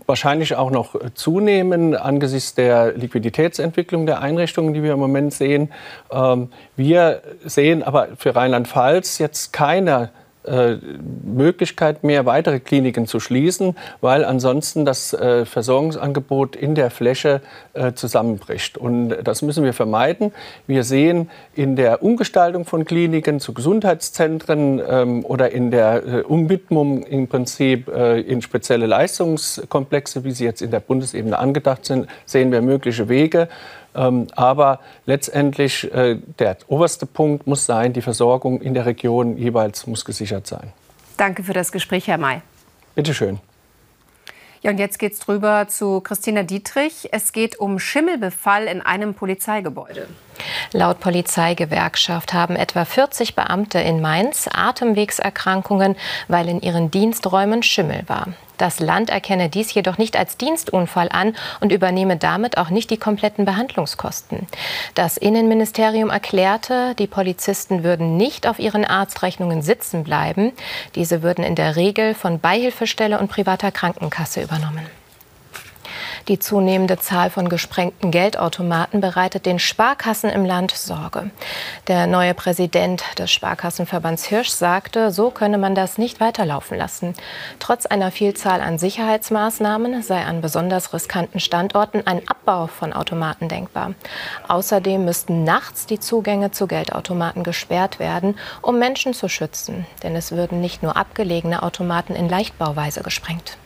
wahrscheinlich 0.05 0.55
auch 0.55 0.71
noch 0.71 0.95
zunehmen 1.13 1.95
angesichts 1.95 2.55
der 2.55 2.93
Liquiditätsentwicklung 2.93 4.05
der 4.05 4.21
Einrichtungen, 4.21 4.73
die 4.73 4.83
wir 4.83 4.93
im 4.93 4.99
Moment 4.99 5.33
sehen. 5.33 5.71
Ähm, 6.11 6.49
wir 6.75 7.21
sehen 7.45 7.83
aber 7.83 8.09
für 8.17 8.35
Rheinland-Pfalz 8.35 9.19
jetzt 9.19 9.53
keine 9.53 10.09
äh, 10.45 10.75
Möglichkeit 11.23 12.03
mehr, 12.03 12.25
weitere 12.25 12.59
Kliniken 12.59 13.07
zu 13.07 13.19
schließen, 13.19 13.77
weil 14.01 14.25
ansonsten 14.25 14.83
das 14.83 15.13
äh, 15.13 15.45
Versorgungsangebot 15.45 16.55
in 16.55 16.75
der 16.75 16.91
Fläche 16.91 17.41
äh, 17.73 17.93
zusammenbricht. 17.93 18.77
Und 18.77 19.09
das 19.23 19.41
müssen 19.41 19.63
wir 19.63 19.73
vermeiden. 19.73 20.33
Wir 20.67 20.83
sehen 20.83 21.29
in 21.55 21.75
der 21.75 22.03
Umgestaltung 22.03 22.65
von 22.65 22.83
Kliniken 22.83 23.39
zu 23.39 23.53
Gesundheitszentren 23.53 24.81
ähm, 24.85 25.25
oder 25.25 25.51
in 25.51 25.71
der 25.71 26.29
Umwidmung 26.29 27.03
im 27.03 27.27
Prinzip 27.27 27.87
in 27.87 28.41
spezielle 28.41 28.85
Leistungskomplexe, 28.85 30.23
wie 30.23 30.31
sie 30.31 30.45
jetzt 30.45 30.61
in 30.61 30.71
der 30.71 30.79
Bundesebene 30.79 31.37
angedacht 31.37 31.85
sind, 31.85 32.07
sehen 32.25 32.51
wir 32.51 32.61
mögliche 32.61 33.09
Wege. 33.09 33.47
Ähm, 33.95 34.27
aber 34.35 34.79
letztendlich 35.05 35.91
äh, 35.93 36.17
der 36.39 36.57
oberste 36.67 37.05
Punkt 37.05 37.47
muss 37.47 37.65
sein, 37.65 37.93
die 37.93 38.01
Versorgung 38.01 38.61
in 38.61 38.73
der 38.73 38.85
Region 38.85 39.37
jeweils 39.37 39.87
muss 39.87 40.05
gesichert 40.05 40.47
sein. 40.47 40.73
Danke 41.17 41.43
für 41.43 41.53
das 41.53 41.71
Gespräch, 41.71 42.07
Herr 42.07 42.17
May. 42.17 42.41
Bitte 42.95 43.13
schön. 43.13 43.39
Ja, 44.63 44.71
und 44.71 44.77
jetzt 44.77 44.97
geht's 44.97 45.19
drüber 45.19 45.67
zu 45.67 45.99
Christina 45.99 46.43
Dietrich. 46.43 47.09
Es 47.11 47.33
geht 47.33 47.59
um 47.59 47.79
Schimmelbefall 47.79 48.63
in 48.67 48.79
einem 48.79 49.13
Polizeigebäude. 49.13 50.07
Laut 50.71 51.01
Polizeigewerkschaft 51.01 52.33
haben 52.33 52.55
etwa 52.55 52.85
40 52.85 53.35
Beamte 53.35 53.79
in 53.79 53.99
Mainz 53.99 54.47
Atemwegserkrankungen, 54.51 55.97
weil 56.29 56.47
in 56.47 56.61
ihren 56.61 56.91
Diensträumen 56.91 57.61
Schimmel 57.61 58.03
war. 58.07 58.29
Das 58.57 58.79
Land 58.79 59.09
erkenne 59.09 59.49
dies 59.49 59.73
jedoch 59.73 59.97
nicht 59.97 60.17
als 60.17 60.37
Dienstunfall 60.37 61.09
an 61.11 61.35
und 61.59 61.71
übernehme 61.71 62.17
damit 62.17 62.57
auch 62.57 62.69
nicht 62.69 62.89
die 62.89 62.97
kompletten 62.97 63.45
Behandlungskosten. 63.45 64.47
Das 64.95 65.17
Innenministerium 65.17 66.09
erklärte, 66.09 66.95
die 66.95 67.07
Polizisten 67.07 67.83
würden 67.83 68.17
nicht 68.17 68.47
auf 68.47 68.59
ihren 68.59 68.85
Arztrechnungen 68.85 69.61
sitzen 69.61 70.03
bleiben. 70.03 70.51
Diese 70.95 71.23
würden 71.23 71.43
in 71.43 71.55
der 71.55 71.75
Regel 71.75 72.13
von 72.13 72.39
Beihilfestelle 72.39 73.19
und 73.19 73.29
privater 73.29 73.71
Krankenkasse 73.71 74.41
übernommen. 74.41 74.85
Die 76.29 76.39
zunehmende 76.39 76.97
Zahl 76.99 77.29
von 77.29 77.49
gesprengten 77.49 78.09
Geldautomaten 78.09 79.01
bereitet 79.01 79.45
den 79.45 79.59
Sparkassen 79.59 80.29
im 80.29 80.45
Land 80.45 80.71
Sorge. 80.71 81.31
Der 81.89 82.07
neue 82.07 82.33
Präsident 82.33 83.03
des 83.19 83.29
Sparkassenverbands 83.29 84.23
Hirsch 84.23 84.49
sagte, 84.49 85.11
so 85.11 85.31
könne 85.31 85.57
man 85.57 85.75
das 85.75 85.97
nicht 85.97 86.21
weiterlaufen 86.21 86.77
lassen. 86.77 87.13
Trotz 87.59 87.85
einer 87.85 88.09
Vielzahl 88.09 88.61
an 88.61 88.77
Sicherheitsmaßnahmen 88.77 90.01
sei 90.01 90.23
an 90.23 90.39
besonders 90.39 90.93
riskanten 90.93 91.41
Standorten 91.41 92.07
ein 92.07 92.21
Abbau 92.25 92.67
von 92.67 92.93
Automaten 92.93 93.49
denkbar. 93.49 93.93
Außerdem 94.47 95.03
müssten 95.03 95.43
nachts 95.43 95.87
die 95.87 95.99
Zugänge 95.99 96.51
zu 96.51 96.67
Geldautomaten 96.67 97.43
gesperrt 97.43 97.99
werden, 97.99 98.37
um 98.61 98.79
Menschen 98.79 99.13
zu 99.13 99.27
schützen. 99.27 99.85
Denn 100.03 100.15
es 100.15 100.31
würden 100.31 100.61
nicht 100.61 100.83
nur 100.83 100.95
abgelegene 100.95 101.63
Automaten 101.63 102.15
in 102.15 102.29
Leichtbauweise 102.29 103.03
gesprengt 103.03 103.57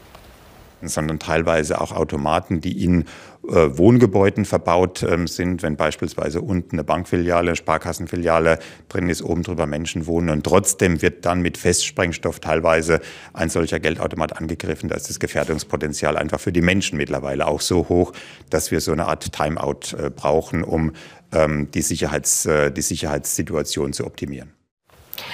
sondern 0.81 1.19
teilweise 1.19 1.81
auch 1.81 1.91
Automaten, 1.91 2.61
die 2.61 2.83
in 2.83 3.05
äh, 3.47 3.77
Wohngebäuden 3.77 4.45
verbaut 4.45 5.03
ähm, 5.03 5.27
sind, 5.27 5.63
wenn 5.63 5.77
beispielsweise 5.77 6.41
unten 6.41 6.75
eine 6.75 6.83
Bankfiliale, 6.83 7.55
Sparkassenfiliale 7.55 8.59
drin 8.89 9.07
ist, 9.09 9.21
oben 9.21 9.43
drüber 9.43 9.65
Menschen 9.65 10.05
wohnen 10.05 10.29
und 10.29 10.43
trotzdem 10.43 11.01
wird 11.01 11.25
dann 11.25 11.41
mit 11.41 11.57
Festsprengstoff 11.57 12.39
teilweise 12.39 12.99
ein 13.33 13.49
solcher 13.49 13.79
Geldautomat 13.79 14.37
angegriffen. 14.37 14.89
Da 14.89 14.95
ist 14.95 15.09
das 15.09 15.19
Gefährdungspotenzial 15.19 16.17
einfach 16.17 16.39
für 16.39 16.51
die 16.51 16.61
Menschen 16.61 16.97
mittlerweile 16.97 17.47
auch 17.47 17.61
so 17.61 17.87
hoch, 17.87 18.11
dass 18.49 18.71
wir 18.71 18.81
so 18.81 18.91
eine 18.91 19.07
Art 19.07 19.31
Timeout 19.31 19.95
äh, 19.97 20.09
brauchen, 20.09 20.63
um 20.63 20.91
ähm, 21.31 21.71
die, 21.71 21.81
Sicherheits, 21.81 22.45
äh, 22.45 22.71
die 22.71 22.81
Sicherheitssituation 22.81 23.93
zu 23.93 24.05
optimieren. 24.05 24.56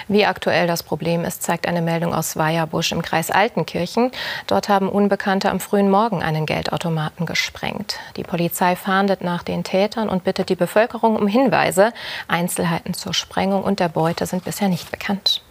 Wie 0.07 0.25
aktuell 0.25 0.67
das 0.67 0.83
Problem 0.83 1.25
ist, 1.25 1.43
zeigt 1.43 1.67
eine 1.67 1.81
Meldung 1.81 2.13
aus 2.13 2.35
Weierbusch 2.35 2.91
im 2.91 3.01
Kreis 3.01 3.31
Altenkirchen. 3.31 4.11
Dort 4.47 4.69
haben 4.69 4.89
Unbekannte 4.89 5.49
am 5.49 5.59
frühen 5.59 5.89
Morgen 5.89 6.23
einen 6.23 6.45
Geldautomaten 6.45 7.25
gesprengt. 7.25 7.99
Die 8.17 8.23
Polizei 8.23 8.75
fahndet 8.75 9.23
nach 9.23 9.43
den 9.43 9.63
Tätern 9.63 10.09
und 10.09 10.23
bittet 10.23 10.49
die 10.49 10.55
Bevölkerung 10.55 11.15
um 11.15 11.27
Hinweise. 11.27 11.93
Einzelheiten 12.27 12.93
zur 12.93 13.13
Sprengung 13.13 13.63
und 13.63 13.79
der 13.79 13.89
Beute 13.89 14.25
sind 14.25 14.43
bisher 14.43 14.69
nicht 14.69 14.91
bekannt. 14.91 15.41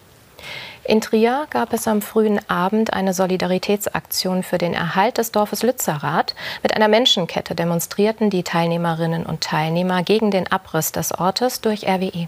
In 0.84 1.00
Trier 1.00 1.46
gab 1.50 1.72
es 1.72 1.86
am 1.86 2.02
frühen 2.02 2.40
Abend 2.50 2.92
eine 2.92 3.14
Solidaritätsaktion 3.14 4.42
für 4.42 4.58
den 4.58 4.74
Erhalt 4.74 5.16
des 5.16 5.30
Dorfes 5.30 5.62
Lützerath. 5.62 6.34
Mit 6.64 6.74
einer 6.74 6.88
Menschenkette 6.88 7.54
demonstrierten 7.54 8.30
die 8.30 8.42
Teilnehmerinnen 8.42 9.24
und 9.24 9.42
Teilnehmer 9.42 10.02
gegen 10.02 10.32
den 10.32 10.50
Abriss 10.50 10.90
des 10.90 11.12
Ortes 11.12 11.60
durch 11.60 11.86
RWE. 11.86 12.26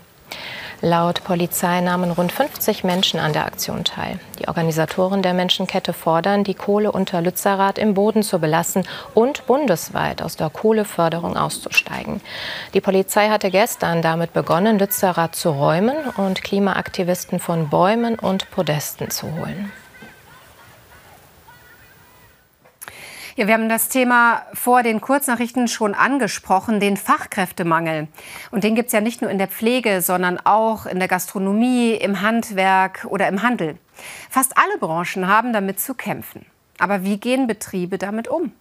Laut 0.84 1.24
Polizei 1.24 1.80
nahmen 1.80 2.10
rund 2.10 2.30
50 2.30 2.84
Menschen 2.84 3.18
an 3.18 3.32
der 3.32 3.46
Aktion 3.46 3.84
teil. 3.84 4.20
Die 4.38 4.48
Organisatoren 4.48 5.22
der 5.22 5.32
Menschenkette 5.32 5.94
fordern, 5.94 6.44
die 6.44 6.52
Kohle 6.52 6.92
unter 6.92 7.22
Lützerath 7.22 7.78
im 7.78 7.94
Boden 7.94 8.22
zu 8.22 8.38
belassen 8.38 8.86
und 9.14 9.46
bundesweit 9.46 10.20
aus 10.20 10.36
der 10.36 10.50
Kohleförderung 10.50 11.38
auszusteigen. 11.38 12.20
Die 12.74 12.82
Polizei 12.82 13.30
hatte 13.30 13.50
gestern 13.50 14.02
damit 14.02 14.34
begonnen, 14.34 14.78
Lützerath 14.78 15.34
zu 15.34 15.52
räumen 15.52 15.96
und 16.18 16.42
Klimaaktivisten 16.42 17.40
von 17.40 17.70
Bäumen 17.70 18.18
und 18.18 18.50
Podesten 18.50 19.08
zu 19.08 19.32
holen. 19.36 19.72
Ja, 23.36 23.48
wir 23.48 23.54
haben 23.54 23.68
das 23.68 23.88
Thema 23.88 24.42
vor 24.52 24.84
den 24.84 25.00
Kurznachrichten 25.00 25.66
schon 25.66 25.92
angesprochen, 25.94 26.78
den 26.78 26.96
Fachkräftemangel. 26.96 28.06
Und 28.52 28.62
den 28.62 28.76
gibt 28.76 28.86
es 28.86 28.92
ja 28.92 29.00
nicht 29.00 29.22
nur 29.22 29.30
in 29.30 29.38
der 29.38 29.48
Pflege, 29.48 30.02
sondern 30.02 30.38
auch 30.38 30.86
in 30.86 31.00
der 31.00 31.08
Gastronomie, 31.08 31.94
im 31.94 32.20
Handwerk 32.20 33.04
oder 33.08 33.26
im 33.26 33.42
Handel. 33.42 33.76
Fast 34.30 34.56
alle 34.56 34.78
Branchen 34.78 35.26
haben 35.26 35.52
damit 35.52 35.80
zu 35.80 35.94
kämpfen. 35.94 36.46
Aber 36.78 37.02
wie 37.02 37.18
gehen 37.18 37.48
Betriebe 37.48 37.98
damit 37.98 38.28
um? 38.28 38.52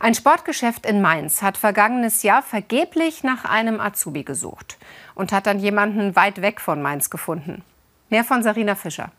Ein 0.00 0.14
Sportgeschäft 0.14 0.84
in 0.84 1.00
Mainz 1.00 1.40
hat 1.40 1.56
vergangenes 1.56 2.22
Jahr 2.22 2.42
vergeblich 2.42 3.24
nach 3.24 3.46
einem 3.46 3.80
Azubi 3.80 4.22
gesucht 4.22 4.76
und 5.14 5.32
hat 5.32 5.46
dann 5.46 5.60
jemanden 5.60 6.14
weit 6.14 6.42
weg 6.42 6.60
von 6.60 6.82
Mainz 6.82 7.08
gefunden. 7.08 7.62
Mehr 8.10 8.24
von 8.24 8.42
Sarina 8.42 8.74
Fischer. 8.74 9.12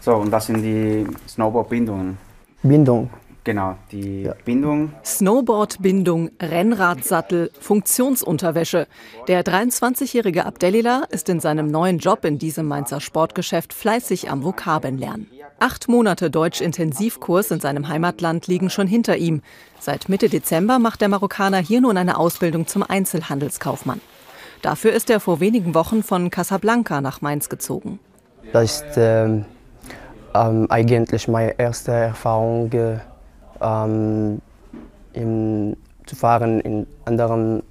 So, 0.00 0.16
und 0.16 0.32
das 0.32 0.46
sind 0.46 0.60
die 0.60 1.06
Snowboard-Bindungen. 1.28 2.18
Bindung 2.64 3.10
Genau, 3.44 3.76
die 3.92 4.22
ja. 4.22 4.34
Bindung. 4.46 4.92
Snowboard-Bindung, 5.04 6.30
Rennradsattel, 6.40 7.50
Funktionsunterwäsche. 7.60 8.86
Der 9.28 9.44
23-jährige 9.44 10.46
Abdelila 10.46 11.02
ist 11.10 11.28
in 11.28 11.40
seinem 11.40 11.68
neuen 11.68 11.98
Job 11.98 12.24
in 12.24 12.38
diesem 12.38 12.66
Mainzer 12.66 13.02
Sportgeschäft 13.02 13.74
fleißig 13.74 14.30
am 14.30 14.42
Vokabeln 14.44 14.96
lernen. 14.96 15.30
Acht 15.60 15.88
Monate 15.88 16.30
Deutsch-Intensivkurs 16.30 17.50
in 17.50 17.60
seinem 17.60 17.88
Heimatland 17.88 18.46
liegen 18.46 18.70
schon 18.70 18.86
hinter 18.86 19.18
ihm. 19.18 19.42
Seit 19.78 20.08
Mitte 20.08 20.30
Dezember 20.30 20.78
macht 20.78 21.02
der 21.02 21.08
Marokkaner 21.08 21.58
hier 21.58 21.82
nun 21.82 21.98
eine 21.98 22.16
Ausbildung 22.16 22.66
zum 22.66 22.82
Einzelhandelskaufmann. 22.82 24.00
Dafür 24.62 24.94
ist 24.94 25.10
er 25.10 25.20
vor 25.20 25.40
wenigen 25.40 25.74
Wochen 25.74 26.02
von 26.02 26.30
Casablanca 26.30 27.02
nach 27.02 27.20
Mainz 27.20 27.50
gezogen. 27.50 28.00
Das 28.54 28.80
ist 28.80 28.84
ähm, 28.96 29.44
ähm, 30.34 30.66
eigentlich 30.70 31.28
meine 31.28 31.58
erste 31.58 31.92
Erfahrung, 31.92 32.70
ähm, 33.60 34.40
in, 35.12 35.76
zu 36.06 36.16
fahren 36.16 36.60
in 36.60 36.86
anderem 37.04 37.62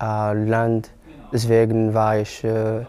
äh, 0.00 0.32
Land. 0.32 0.90
Deswegen 1.32 1.94
war 1.94 2.18
ich 2.18 2.44
äh, 2.44 2.84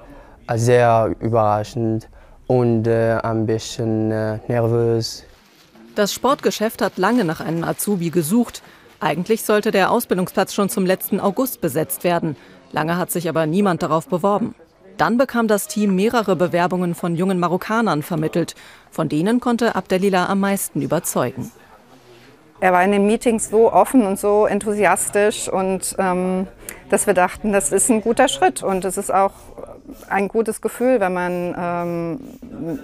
sehr 0.56 1.16
überraschend 1.20 2.10
und 2.48 2.88
äh, 2.88 3.18
ein 3.24 3.46
bisschen 3.46 4.12
äh, 4.12 4.40
nervös. 4.48 5.24
Das 5.96 6.14
Sportgeschäft 6.14 6.82
hat 6.82 6.98
lange 6.98 7.26
nach 7.26 7.42
einem 7.42 7.64
Azubi 7.64 8.10
gesucht. 8.10 8.62
Eigentlich 9.00 9.44
sollte 9.44 9.72
der 9.72 9.92
Ausbildungsplatz 9.92 10.54
schon 10.54 10.70
zum 10.70 10.86
letzten 10.86 11.20
August 11.20 11.62
besetzt 11.62 12.04
werden. 12.04 12.36
Lange 12.72 12.98
hat 12.98 13.12
sich 13.12 13.30
aber 13.30 13.46
niemand 13.46 13.84
darauf 13.84 14.08
beworben. 14.08 14.56
Dann 14.98 15.18
bekam 15.18 15.48
das 15.48 15.68
Team 15.68 15.96
mehrere 15.96 16.36
Bewerbungen 16.36 16.96
von 16.96 17.16
jungen 17.16 17.40
Marokkanern 17.40 18.02
vermittelt. 18.02 18.56
Von 18.90 19.10
denen 19.10 19.40
konnte 19.40 19.76
Abdelila 19.76 20.26
am 20.28 20.40
meisten 20.40 20.82
überzeugen. 20.82 21.52
Er 22.60 22.74
war 22.74 22.84
in 22.84 22.92
den 22.92 23.06
Meetings 23.06 23.50
so 23.50 23.72
offen 23.72 24.06
und 24.06 24.20
so 24.20 24.46
enthusiastisch 24.46 25.48
und 25.48 25.96
ähm, 26.00 26.48
dass 26.90 27.06
wir 27.06 27.14
dachten, 27.14 27.52
das 27.52 27.72
ist 27.72 27.90
ein 27.90 28.02
guter 28.02 28.28
Schritt 28.28 28.64
und 28.64 28.84
es 28.86 28.98
ist 28.98 29.14
auch 29.14 29.34
ein 30.10 30.28
gutes 30.28 30.62
Gefühl, 30.62 31.00
wenn 31.00 31.14
man 31.14 31.56
ähm, 31.58 32.20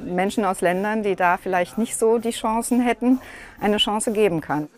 Menschen 0.05 0.45
aus 0.45 0.61
Ländern, 0.61 1.03
die 1.03 1.15
da 1.15 1.37
vielleicht 1.37 1.77
nicht 1.77 1.97
so 1.97 2.17
die 2.17 2.31
Chancen 2.31 2.81
hätten, 2.81 3.19
eine 3.59 3.77
Chance 3.77 4.11
geben 4.11 4.41
kann. 4.41 4.69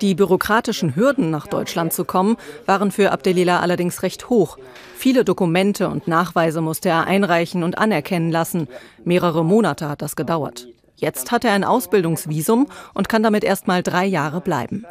Die 0.00 0.14
bürokratischen 0.16 0.96
Hürden, 0.96 1.30
nach 1.30 1.46
Deutschland 1.46 1.92
zu 1.92 2.04
kommen, 2.04 2.36
waren 2.66 2.90
für 2.90 3.12
Abdelila 3.12 3.60
allerdings 3.60 4.02
recht 4.02 4.28
hoch. 4.28 4.58
Viele 4.96 5.24
Dokumente 5.24 5.88
und 5.88 6.08
Nachweise 6.08 6.60
musste 6.60 6.88
er 6.88 7.06
einreichen 7.06 7.62
und 7.62 7.78
anerkennen 7.78 8.32
lassen. 8.32 8.68
Mehrere 9.04 9.44
Monate 9.44 9.88
hat 9.88 10.02
das 10.02 10.16
gedauert. 10.16 10.66
Jetzt 10.96 11.32
hat 11.32 11.44
er 11.44 11.52
ein 11.52 11.64
Ausbildungsvisum 11.64 12.68
und 12.94 13.08
kann 13.08 13.22
damit 13.22 13.44
erst 13.44 13.66
mal 13.66 13.82
drei 13.82 14.04
Jahre 14.04 14.40
bleiben. 14.40 14.86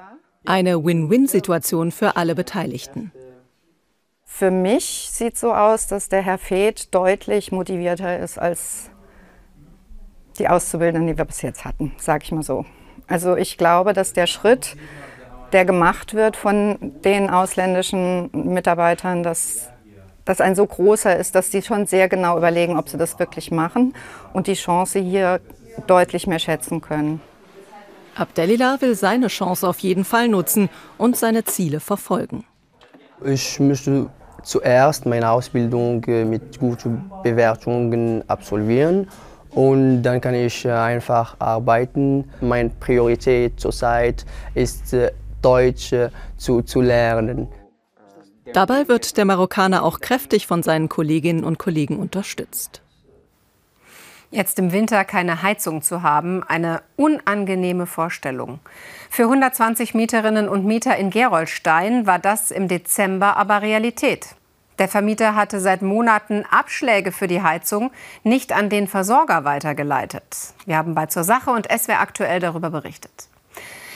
Eine 0.45 0.83
Win-Win-Situation 0.83 1.91
für 1.91 2.17
alle 2.17 2.35
Beteiligten. 2.35 3.11
Für 4.25 4.51
mich 4.51 5.09
sieht 5.11 5.37
so 5.37 5.53
aus, 5.53 5.87
dass 5.87 6.09
der 6.09 6.21
Herr 6.21 6.37
Feth 6.37 6.93
deutlich 6.93 7.51
motivierter 7.51 8.19
ist 8.19 8.39
als 8.39 8.89
die 10.39 10.49
Auszubildenden, 10.49 11.07
die 11.07 11.17
wir 11.17 11.25
bis 11.25 11.41
jetzt 11.43 11.65
hatten, 11.65 11.93
sage 11.97 12.23
ich 12.23 12.31
mal 12.31 12.43
so. 12.43 12.65
Also 13.07 13.35
ich 13.35 13.57
glaube, 13.57 13.93
dass 13.93 14.13
der 14.13 14.27
Schritt, 14.27 14.75
der 15.51 15.65
gemacht 15.65 16.13
wird 16.13 16.35
von 16.35 16.77
den 17.03 17.29
ausländischen 17.29 18.29
Mitarbeitern, 18.31 19.23
dass 19.23 19.69
das 20.25 20.41
ein 20.41 20.55
so 20.55 20.65
großer 20.65 21.15
ist, 21.15 21.35
dass 21.35 21.49
die 21.49 21.61
schon 21.61 21.85
sehr 21.85 22.09
genau 22.09 22.37
überlegen, 22.37 22.77
ob 22.77 22.89
sie 22.89 22.97
das 22.97 23.19
wirklich 23.19 23.51
machen 23.51 23.93
und 24.33 24.47
die 24.47 24.53
Chance 24.53 24.99
hier 24.99 25.41
deutlich 25.87 26.27
mehr 26.27 26.39
schätzen 26.39 26.81
können. 26.81 27.21
Abdelila 28.15 28.79
will 28.81 28.95
seine 28.95 29.27
Chance 29.27 29.67
auf 29.67 29.79
jeden 29.79 30.05
Fall 30.05 30.27
nutzen 30.27 30.69
und 30.97 31.17
seine 31.17 31.45
Ziele 31.45 31.79
verfolgen. 31.79 32.45
Ich 33.25 33.59
möchte 33.59 34.09
zuerst 34.43 35.05
meine 35.05 35.29
Ausbildung 35.29 36.03
äh, 36.05 36.25
mit 36.25 36.59
guten 36.59 37.09
Bewertungen 37.23 38.23
absolvieren 38.29 39.07
und 39.51 40.03
dann 40.03 40.21
kann 40.21 40.35
ich 40.35 40.65
äh, 40.65 40.71
einfach 40.71 41.35
arbeiten. 41.39 42.29
Meine 42.41 42.69
Priorität 42.69 43.59
zurzeit 43.59 44.25
ist, 44.53 44.93
äh, 44.93 45.11
Deutsch 45.41 45.93
zu, 46.37 46.61
zu 46.61 46.79
lernen. 46.79 47.49
Dabei 48.53 48.87
wird 48.87 49.17
der 49.17 49.25
Marokkaner 49.25 49.83
auch 49.83 49.99
kräftig 49.99 50.47
von 50.47 50.63
seinen 50.63 50.87
Kolleginnen 50.87 51.43
und 51.43 51.59
Kollegen 51.59 51.97
unterstützt. 51.97 52.82
Jetzt 54.33 54.57
im 54.57 54.71
Winter 54.71 55.05
keine 55.05 55.43
Heizung 55.43 55.83
zu 55.83 56.01
haben, 56.01 56.41
eine 56.41 56.81
unangenehme 56.95 57.85
Vorstellung. 57.85 58.59
Für 59.11 59.25
120 59.25 59.93
Mieterinnen 59.93 60.49
und 60.49 60.65
Mieter 60.65 60.97
in 60.97 61.11
Gerolstein 61.11 62.07
war 62.07 62.17
das 62.17 62.49
im 62.49 62.67
Dezember 62.67 63.37
aber 63.37 63.61
Realität. 63.61 64.29
Der 64.79 64.87
Vermieter 64.87 65.35
hatte 65.35 65.59
seit 65.59 65.83
Monaten 65.83 66.45
Abschläge 66.49 67.11
für 67.11 67.27
die 67.27 67.43
Heizung 67.43 67.91
nicht 68.23 68.53
an 68.53 68.71
den 68.71 68.87
Versorger 68.87 69.43
weitergeleitet. 69.43 70.25
Wir 70.65 70.77
haben 70.77 70.95
bei 70.95 71.05
zur 71.05 71.23
Sache 71.23 71.51
und 71.51 71.71
SWR 71.71 71.99
aktuell 71.99 72.39
darüber 72.39 72.71
berichtet. 72.71 73.29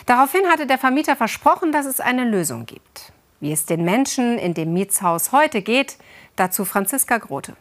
Daraufhin 0.05 0.45
hatte 0.51 0.67
der 0.67 0.77
Vermieter 0.77 1.15
versprochen, 1.15 1.71
dass 1.71 1.87
es 1.87 1.99
eine 1.99 2.25
Lösung 2.25 2.67
gibt. 2.67 3.11
Wie 3.39 3.51
es 3.51 3.65
den 3.65 3.83
Menschen 3.83 4.37
in 4.37 4.53
dem 4.53 4.71
Mietshaus 4.71 5.31
heute 5.31 5.63
geht, 5.63 5.97
dazu 6.35 6.63
Franziska 6.63 7.17
Grote. 7.17 7.55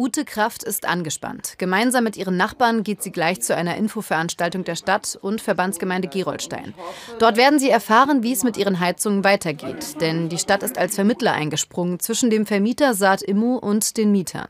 Ute 0.00 0.24
Kraft 0.24 0.62
ist 0.62 0.88
angespannt. 0.88 1.56
Gemeinsam 1.58 2.04
mit 2.04 2.16
ihren 2.16 2.38
Nachbarn 2.38 2.84
geht 2.84 3.02
sie 3.02 3.12
gleich 3.12 3.42
zu 3.42 3.54
einer 3.54 3.76
Infoveranstaltung 3.76 4.64
der 4.64 4.74
Stadt 4.74 5.18
und 5.20 5.42
Verbandsgemeinde 5.42 6.08
Gerolstein. 6.08 6.72
Dort 7.18 7.36
werden 7.36 7.58
sie 7.58 7.68
erfahren, 7.68 8.22
wie 8.22 8.32
es 8.32 8.42
mit 8.42 8.56
ihren 8.56 8.80
Heizungen 8.80 9.24
weitergeht. 9.24 10.00
Denn 10.00 10.30
die 10.30 10.38
Stadt 10.38 10.62
ist 10.62 10.78
als 10.78 10.94
Vermittler 10.94 11.32
eingesprungen 11.32 12.00
zwischen 12.00 12.30
dem 12.30 12.46
Vermieter 12.46 12.94
Saat 12.94 13.20
Immo 13.20 13.56
und 13.56 13.98
den 13.98 14.10
Mietern. 14.10 14.48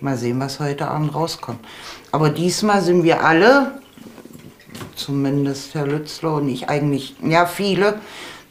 Mal 0.00 0.16
sehen, 0.16 0.40
was 0.40 0.58
heute 0.58 0.88
Abend 0.88 1.14
rauskommt. 1.14 1.60
Aber 2.10 2.30
diesmal 2.30 2.80
sind 2.80 3.02
wir 3.04 3.22
alle, 3.22 3.78
zumindest 4.94 5.74
Herr 5.74 5.86
Lützler 5.86 6.36
und 6.36 6.48
ich 6.48 6.70
eigentlich, 6.70 7.14
ja 7.20 7.44
viele, 7.44 8.00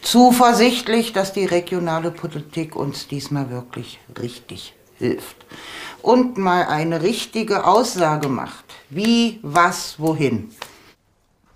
zuversichtlich, 0.04 1.14
dass 1.14 1.34
die 1.34 1.46
regionale 1.46 2.12
Politik 2.12 2.76
uns 2.76 3.08
diesmal 3.08 3.50
wirklich 3.50 4.00
richtig 4.22 4.76
hilft 5.00 5.46
und 6.06 6.38
mal 6.38 6.66
eine 6.66 7.02
richtige 7.02 7.66
Aussage 7.66 8.28
macht. 8.28 8.66
Wie, 8.90 9.40
was, 9.42 9.96
wohin. 10.00 10.52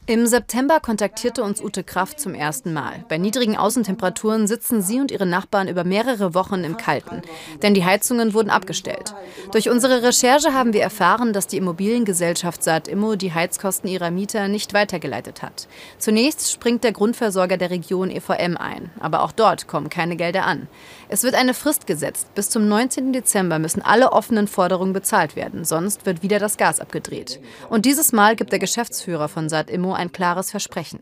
Im 0.10 0.26
September 0.26 0.80
kontaktierte 0.80 1.44
uns 1.44 1.62
Ute 1.62 1.84
Kraft 1.84 2.20
zum 2.20 2.34
ersten 2.34 2.74
Mal. 2.74 3.06
Bei 3.10 3.20
niedrigen 3.20 3.56
Außentemperaturen 3.56 4.48
sitzen 4.48 4.82
sie 4.82 5.00
und 5.00 5.12
ihre 5.12 5.28
Nachbarn 5.28 5.68
über 5.68 5.84
mehrere 5.84 6.34
Wochen 6.34 6.64
im 6.64 6.78
Kalten, 6.78 7.22
denn 7.62 7.76
die 7.76 7.86
Heizungen 7.86 8.34
wurden 8.34 8.50
abgestellt. 8.50 9.14
Durch 9.52 9.70
unsere 9.70 10.02
Recherche 10.02 10.52
haben 10.52 10.74
wir 10.74 10.82
erfahren, 10.82 11.32
dass 11.32 11.46
die 11.46 11.58
Immobiliengesellschaft 11.58 12.64
Saat-Immo 12.64 13.18
die 13.18 13.36
Heizkosten 13.36 13.88
ihrer 13.88 14.10
Mieter 14.10 14.48
nicht 14.48 14.74
weitergeleitet 14.74 15.44
hat. 15.44 15.68
Zunächst 16.00 16.52
springt 16.52 16.84
der 16.84 16.92
Grundversorger 16.92 17.58
der 17.58 17.70
Region 17.70 18.10
EVM 18.10 18.58
ein, 18.58 18.90
aber 19.00 19.22
auch 19.22 19.32
dort 19.32 19.68
kommen 19.68 19.92
keine 19.92 20.16
Gelder 20.16 20.48
an. 20.48 20.68
Es 21.12 21.24
wird 21.24 21.34
eine 21.34 21.56
Frist 21.56 21.88
gesetzt. 21.88 22.36
Bis 22.36 22.52
zum 22.52 22.68
19. 22.68 23.14
Dezember 23.14 23.58
müssen 23.58 23.82
alle 23.82 24.12
offenen 24.12 24.48
Forderungen 24.48 24.94
bezahlt 24.94 25.36
werden, 25.36 25.66
sonst 25.66 26.06
wird 26.06 26.22
wieder 26.22 26.38
das 26.38 26.56
Gas 26.56 26.80
abgedreht. 26.80 27.40
Und 27.70 27.86
dieses 27.86 28.12
Mal 28.12 28.36
gibt 28.36 28.52
der 28.52 28.60
Geschäftsführer 28.60 29.28
von 29.28 29.50
Saat-Immo 29.50 29.94
ein 29.94 30.12
klares 30.12 30.52
Versprechen. 30.52 31.00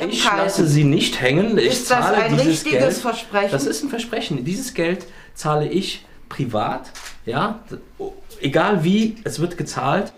Ich 0.00 0.24
lasse 0.24 0.66
Sie 0.66 0.84
nicht 0.84 1.20
hängen. 1.20 1.58
Ich 1.58 1.66
ist 1.66 1.90
das 1.90 2.06
ein 2.06 2.32
dieses 2.32 2.46
richtiges 2.46 2.80
Geld. 2.80 2.94
Versprechen? 2.94 3.50
Das 3.50 3.66
ist 3.66 3.82
ein 3.82 3.90
Versprechen. 3.90 4.44
Dieses 4.44 4.72
Geld 4.72 5.04
zahle 5.34 5.68
ich 5.68 6.06
privat. 6.30 6.90
Ja, 7.26 7.60
egal 8.40 8.84
wie, 8.84 9.16
es 9.24 9.38
wird 9.38 9.58
gezahlt. 9.58 10.14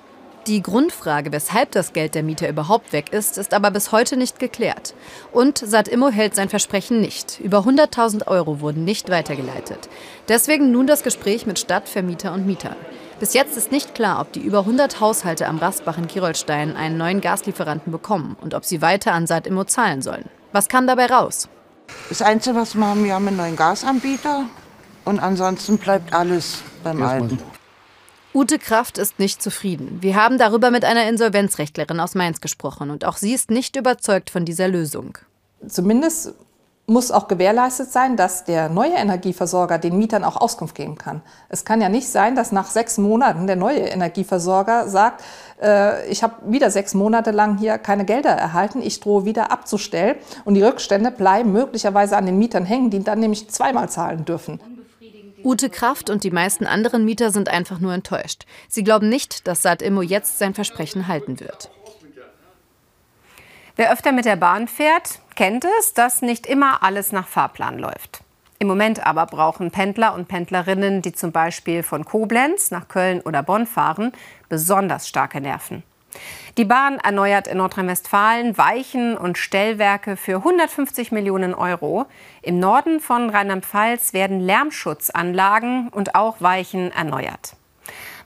Die 0.50 0.62
Grundfrage, 0.62 1.30
weshalb 1.30 1.70
das 1.70 1.92
Geld 1.92 2.16
der 2.16 2.24
Mieter 2.24 2.48
überhaupt 2.48 2.92
weg 2.92 3.12
ist, 3.12 3.38
ist 3.38 3.54
aber 3.54 3.70
bis 3.70 3.92
heute 3.92 4.16
nicht 4.16 4.40
geklärt. 4.40 4.94
Und 5.30 5.58
Satimmo 5.58 6.08
hält 6.08 6.34
sein 6.34 6.48
Versprechen 6.48 7.00
nicht. 7.00 7.38
Über 7.38 7.58
100.000 7.58 8.26
Euro 8.26 8.58
wurden 8.58 8.82
nicht 8.82 9.10
weitergeleitet. 9.10 9.88
Deswegen 10.26 10.72
nun 10.72 10.88
das 10.88 11.04
Gespräch 11.04 11.46
mit 11.46 11.60
Stadt, 11.60 11.88
Vermieter 11.88 12.32
und 12.32 12.48
Mietern. 12.48 12.74
Bis 13.20 13.32
jetzt 13.32 13.56
ist 13.56 13.70
nicht 13.70 13.94
klar, 13.94 14.20
ob 14.20 14.32
die 14.32 14.40
über 14.40 14.58
100 14.58 14.98
Haushalte 14.98 15.46
am 15.46 15.58
Rastbach 15.58 15.98
in 15.98 16.08
Kirolstein 16.08 16.74
einen 16.74 16.98
neuen 16.98 17.20
Gaslieferanten 17.20 17.92
bekommen 17.92 18.36
und 18.40 18.54
ob 18.54 18.64
sie 18.64 18.82
weiter 18.82 19.12
an 19.12 19.28
Satimmo 19.28 19.62
zahlen 19.62 20.02
sollen. 20.02 20.24
Was 20.50 20.68
kam 20.68 20.88
dabei 20.88 21.06
raus? 21.06 21.48
Das 22.08 22.22
Einzige, 22.22 22.56
was 22.56 22.74
wir 22.74 22.84
haben, 22.84 23.04
wir 23.04 23.14
haben 23.14 23.28
einen 23.28 23.36
neuen 23.36 23.54
Gasanbieter 23.54 24.46
und 25.04 25.20
ansonsten 25.20 25.78
bleibt 25.78 26.12
alles 26.12 26.64
beim 26.82 27.00
Alten. 27.04 27.38
Ute 28.32 28.60
Kraft 28.60 28.98
ist 28.98 29.18
nicht 29.18 29.42
zufrieden. 29.42 29.98
Wir 30.02 30.14
haben 30.14 30.38
darüber 30.38 30.70
mit 30.70 30.84
einer 30.84 31.08
Insolvenzrechtlerin 31.08 31.98
aus 31.98 32.14
Mainz 32.14 32.40
gesprochen 32.40 32.90
und 32.90 33.04
auch 33.04 33.16
sie 33.16 33.34
ist 33.34 33.50
nicht 33.50 33.74
überzeugt 33.74 34.30
von 34.30 34.44
dieser 34.44 34.68
Lösung. 34.68 35.18
Zumindest 35.66 36.34
muss 36.86 37.10
auch 37.10 37.26
gewährleistet 37.26 37.90
sein, 37.90 38.16
dass 38.16 38.44
der 38.44 38.68
neue 38.68 38.92
Energieversorger 38.92 39.78
den 39.78 39.98
Mietern 39.98 40.22
auch 40.22 40.36
Auskunft 40.36 40.76
geben 40.76 40.96
kann. 40.96 41.22
Es 41.48 41.64
kann 41.64 41.80
ja 41.80 41.88
nicht 41.88 42.08
sein, 42.08 42.36
dass 42.36 42.52
nach 42.52 42.66
sechs 42.66 42.98
Monaten 42.98 43.48
der 43.48 43.56
neue 43.56 43.80
Energieversorger 43.80 44.88
sagt, 44.88 45.24
äh, 45.60 46.08
ich 46.08 46.22
habe 46.22 46.34
wieder 46.46 46.70
sechs 46.70 46.94
Monate 46.94 47.32
lang 47.32 47.58
hier 47.58 47.78
keine 47.78 48.04
Gelder 48.04 48.30
erhalten, 48.30 48.80
ich 48.80 49.00
drohe 49.00 49.24
wieder 49.24 49.50
abzustellen 49.50 50.16
und 50.44 50.54
die 50.54 50.62
Rückstände 50.62 51.10
bleiben 51.10 51.52
möglicherweise 51.52 52.16
an 52.16 52.26
den 52.26 52.38
Mietern 52.38 52.64
hängen, 52.64 52.90
die 52.90 53.02
dann 53.02 53.18
nämlich 53.18 53.48
zweimal 53.50 53.88
zahlen 53.88 54.24
dürfen. 54.24 54.60
Ute 55.44 55.70
Kraft 55.70 56.10
und 56.10 56.24
die 56.24 56.30
meisten 56.30 56.66
anderen 56.66 57.04
Mieter 57.04 57.30
sind 57.30 57.48
einfach 57.48 57.78
nur 57.78 57.92
enttäuscht. 57.92 58.46
Sie 58.68 58.84
glauben 58.84 59.08
nicht, 59.08 59.46
dass 59.46 59.62
Saad 59.62 59.82
Immo 59.82 60.02
jetzt 60.02 60.38
sein 60.38 60.54
Versprechen 60.54 61.08
halten 61.08 61.40
wird. 61.40 61.70
Wer 63.76 63.92
öfter 63.92 64.12
mit 64.12 64.26
der 64.26 64.36
Bahn 64.36 64.68
fährt, 64.68 65.20
kennt 65.36 65.64
es, 65.78 65.94
dass 65.94 66.22
nicht 66.22 66.46
immer 66.46 66.82
alles 66.82 67.12
nach 67.12 67.26
Fahrplan 67.26 67.78
läuft. 67.78 68.22
Im 68.58 68.68
Moment 68.68 69.06
aber 69.06 69.24
brauchen 69.24 69.70
Pendler 69.70 70.14
und 70.14 70.28
Pendlerinnen, 70.28 71.00
die 71.00 71.12
zum 71.12 71.32
Beispiel 71.32 71.82
von 71.82 72.04
Koblenz 72.04 72.70
nach 72.70 72.88
Köln 72.88 73.22
oder 73.22 73.42
Bonn 73.42 73.66
fahren, 73.66 74.12
besonders 74.50 75.08
starke 75.08 75.40
Nerven. 75.40 75.82
Die 76.56 76.64
Bahn 76.64 76.98
erneuert 76.98 77.46
in 77.46 77.58
Nordrhein-Westfalen 77.58 78.58
Weichen 78.58 79.16
und 79.16 79.38
Stellwerke 79.38 80.16
für 80.16 80.36
150 80.36 81.12
Millionen 81.12 81.54
Euro. 81.54 82.06
Im 82.42 82.58
Norden 82.58 83.00
von 83.00 83.30
Rheinland-Pfalz 83.30 84.12
werden 84.12 84.40
Lärmschutzanlagen 84.40 85.88
und 85.88 86.14
auch 86.14 86.40
Weichen 86.40 86.92
erneuert. 86.92 87.54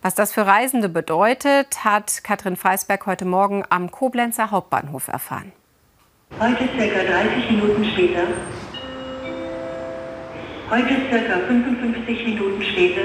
Was 0.02 0.14
das 0.14 0.32
für 0.32 0.46
Reisende 0.46 0.88
bedeutet, 0.88 1.84
hat 1.84 2.24
Katrin 2.24 2.56
Freisberg 2.56 3.06
heute 3.06 3.24
Morgen 3.24 3.64
am 3.70 3.90
Koblenzer 3.90 4.50
Hauptbahnhof 4.50 5.08
erfahren. 5.08 5.52
Heute 6.40 6.68
circa 6.76 7.04
30 7.04 7.50
Minuten 7.50 7.84
später. 7.84 8.22
Heute 10.70 10.96
circa 11.10 11.38
55 11.46 12.24
Minuten 12.26 12.62
später 12.62 13.02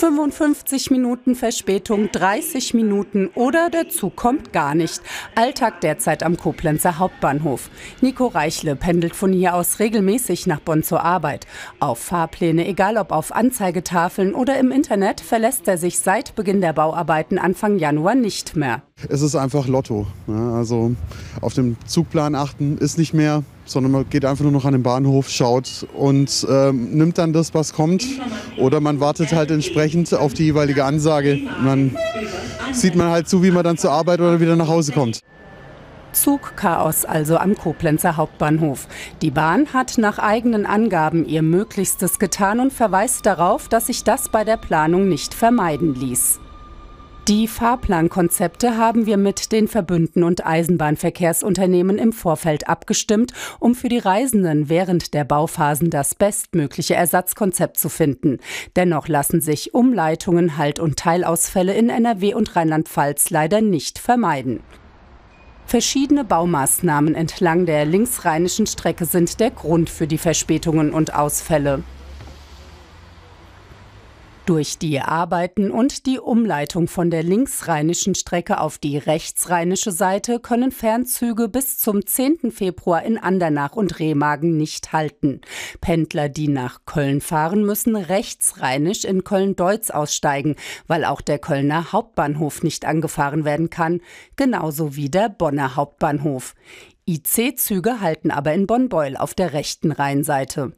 55 0.00 0.90
Minuten 0.90 1.34
Verspätung, 1.34 2.10
30 2.10 2.72
Minuten 2.72 3.28
oder 3.34 3.68
der 3.68 3.90
Zug 3.90 4.16
kommt 4.16 4.50
gar 4.50 4.74
nicht. 4.74 5.02
Alltag 5.34 5.82
derzeit 5.82 6.22
am 6.22 6.38
Koblenzer 6.38 6.98
Hauptbahnhof. 6.98 7.68
Nico 8.00 8.28
Reichle 8.28 8.76
pendelt 8.76 9.14
von 9.14 9.30
hier 9.30 9.54
aus 9.54 9.78
regelmäßig 9.78 10.46
nach 10.46 10.60
Bonn 10.60 10.82
zur 10.82 11.04
Arbeit. 11.04 11.46
Auf 11.80 11.98
Fahrpläne, 11.98 12.66
egal 12.66 12.96
ob 12.96 13.12
auf 13.12 13.30
Anzeigetafeln 13.30 14.34
oder 14.34 14.58
im 14.58 14.70
Internet, 14.70 15.20
verlässt 15.20 15.68
er 15.68 15.76
sich 15.76 15.98
seit 15.98 16.34
Beginn 16.34 16.62
der 16.62 16.72
Bauarbeiten 16.72 17.38
Anfang 17.38 17.78
Januar 17.78 18.14
nicht 18.14 18.56
mehr. 18.56 18.80
Es 19.10 19.20
ist 19.20 19.36
einfach 19.36 19.66
Lotto. 19.66 20.06
Also 20.26 20.92
auf 21.42 21.52
dem 21.52 21.76
Zugplan 21.84 22.34
achten 22.34 22.78
ist 22.78 22.96
nicht 22.96 23.12
mehr 23.12 23.42
sondern 23.70 23.92
man 23.92 24.08
geht 24.08 24.24
einfach 24.24 24.42
nur 24.42 24.52
noch 24.52 24.64
an 24.64 24.72
den 24.72 24.82
Bahnhof, 24.82 25.28
schaut 25.28 25.86
und 25.94 26.46
ähm, 26.50 26.90
nimmt 26.90 27.18
dann 27.18 27.32
das, 27.32 27.54
was 27.54 27.72
kommt. 27.72 28.04
Oder 28.56 28.80
man 28.80 29.00
wartet 29.00 29.32
halt 29.32 29.50
entsprechend 29.50 30.12
auf 30.12 30.34
die 30.34 30.44
jeweilige 30.44 30.84
Ansage. 30.84 31.38
Dann 31.64 31.96
sieht 32.72 32.96
man 32.96 33.10
halt 33.10 33.28
zu, 33.28 33.42
wie 33.42 33.50
man 33.50 33.64
dann 33.64 33.76
zur 33.76 33.92
Arbeit 33.92 34.20
oder 34.20 34.40
wieder 34.40 34.56
nach 34.56 34.68
Hause 34.68 34.92
kommt. 34.92 35.20
Zugchaos 36.12 37.04
also 37.04 37.36
am 37.36 37.54
Koblenzer 37.54 38.16
Hauptbahnhof. 38.16 38.88
Die 39.22 39.30
Bahn 39.30 39.72
hat 39.72 39.96
nach 39.96 40.18
eigenen 40.18 40.66
Angaben 40.66 41.24
ihr 41.24 41.42
Möglichstes 41.42 42.18
getan 42.18 42.58
und 42.58 42.72
verweist 42.72 43.26
darauf, 43.26 43.68
dass 43.68 43.86
sich 43.86 44.02
das 44.02 44.28
bei 44.28 44.44
der 44.44 44.56
Planung 44.56 45.08
nicht 45.08 45.34
vermeiden 45.34 45.94
ließ. 45.94 46.40
Die 47.30 47.46
Fahrplankonzepte 47.46 48.76
haben 48.76 49.06
wir 49.06 49.16
mit 49.16 49.52
den 49.52 49.68
Verbünden 49.68 50.24
und 50.24 50.44
Eisenbahnverkehrsunternehmen 50.44 51.96
im 51.96 52.12
Vorfeld 52.12 52.68
abgestimmt, 52.68 53.32
um 53.60 53.76
für 53.76 53.88
die 53.88 53.98
Reisenden 53.98 54.68
während 54.68 55.14
der 55.14 55.22
Bauphasen 55.22 55.90
das 55.90 56.16
bestmögliche 56.16 56.96
Ersatzkonzept 56.96 57.78
zu 57.78 57.88
finden. 57.88 58.38
Dennoch 58.74 59.06
lassen 59.06 59.40
sich 59.40 59.74
Umleitungen, 59.74 60.58
Halt- 60.58 60.80
und 60.80 60.96
Teilausfälle 60.96 61.72
in 61.72 61.88
NRW 61.88 62.34
und 62.34 62.56
Rheinland-Pfalz 62.56 63.30
leider 63.30 63.60
nicht 63.60 64.00
vermeiden. 64.00 64.58
Verschiedene 65.66 66.24
Baumaßnahmen 66.24 67.14
entlang 67.14 67.64
der 67.64 67.84
linksrheinischen 67.84 68.66
Strecke 68.66 69.04
sind 69.04 69.38
der 69.38 69.52
Grund 69.52 69.88
für 69.88 70.08
die 70.08 70.18
Verspätungen 70.18 70.90
und 70.90 71.14
Ausfälle. 71.14 71.84
Durch 74.50 74.78
die 74.78 74.98
Arbeiten 74.98 75.70
und 75.70 76.06
die 76.06 76.18
Umleitung 76.18 76.88
von 76.88 77.08
der 77.08 77.22
linksrheinischen 77.22 78.16
Strecke 78.16 78.58
auf 78.58 78.78
die 78.78 78.98
rechtsrheinische 78.98 79.92
Seite 79.92 80.40
können 80.40 80.72
Fernzüge 80.72 81.48
bis 81.48 81.78
zum 81.78 82.04
10. 82.04 82.50
Februar 82.50 83.04
in 83.04 83.16
Andernach 83.16 83.76
und 83.76 84.00
Remagen 84.00 84.56
nicht 84.56 84.92
halten. 84.92 85.40
Pendler, 85.80 86.28
die 86.28 86.48
nach 86.48 86.80
Köln 86.84 87.20
fahren, 87.20 87.64
müssen 87.64 87.94
rechtsrheinisch 87.94 89.04
in 89.04 89.22
Köln-Deutz 89.22 89.90
aussteigen, 89.90 90.56
weil 90.88 91.04
auch 91.04 91.20
der 91.20 91.38
Kölner 91.38 91.92
Hauptbahnhof 91.92 92.64
nicht 92.64 92.86
angefahren 92.86 93.44
werden 93.44 93.70
kann, 93.70 94.00
genauso 94.34 94.96
wie 94.96 95.10
der 95.10 95.28
Bonner 95.28 95.76
Hauptbahnhof. 95.76 96.56
IC-Züge 97.06 98.00
halten 98.00 98.30
aber 98.30 98.52
in 98.52 98.66
Bonn-Beul 98.66 99.16
auf 99.16 99.34
der 99.34 99.52
rechten 99.52 99.90
Rheinseite. 99.90 100.72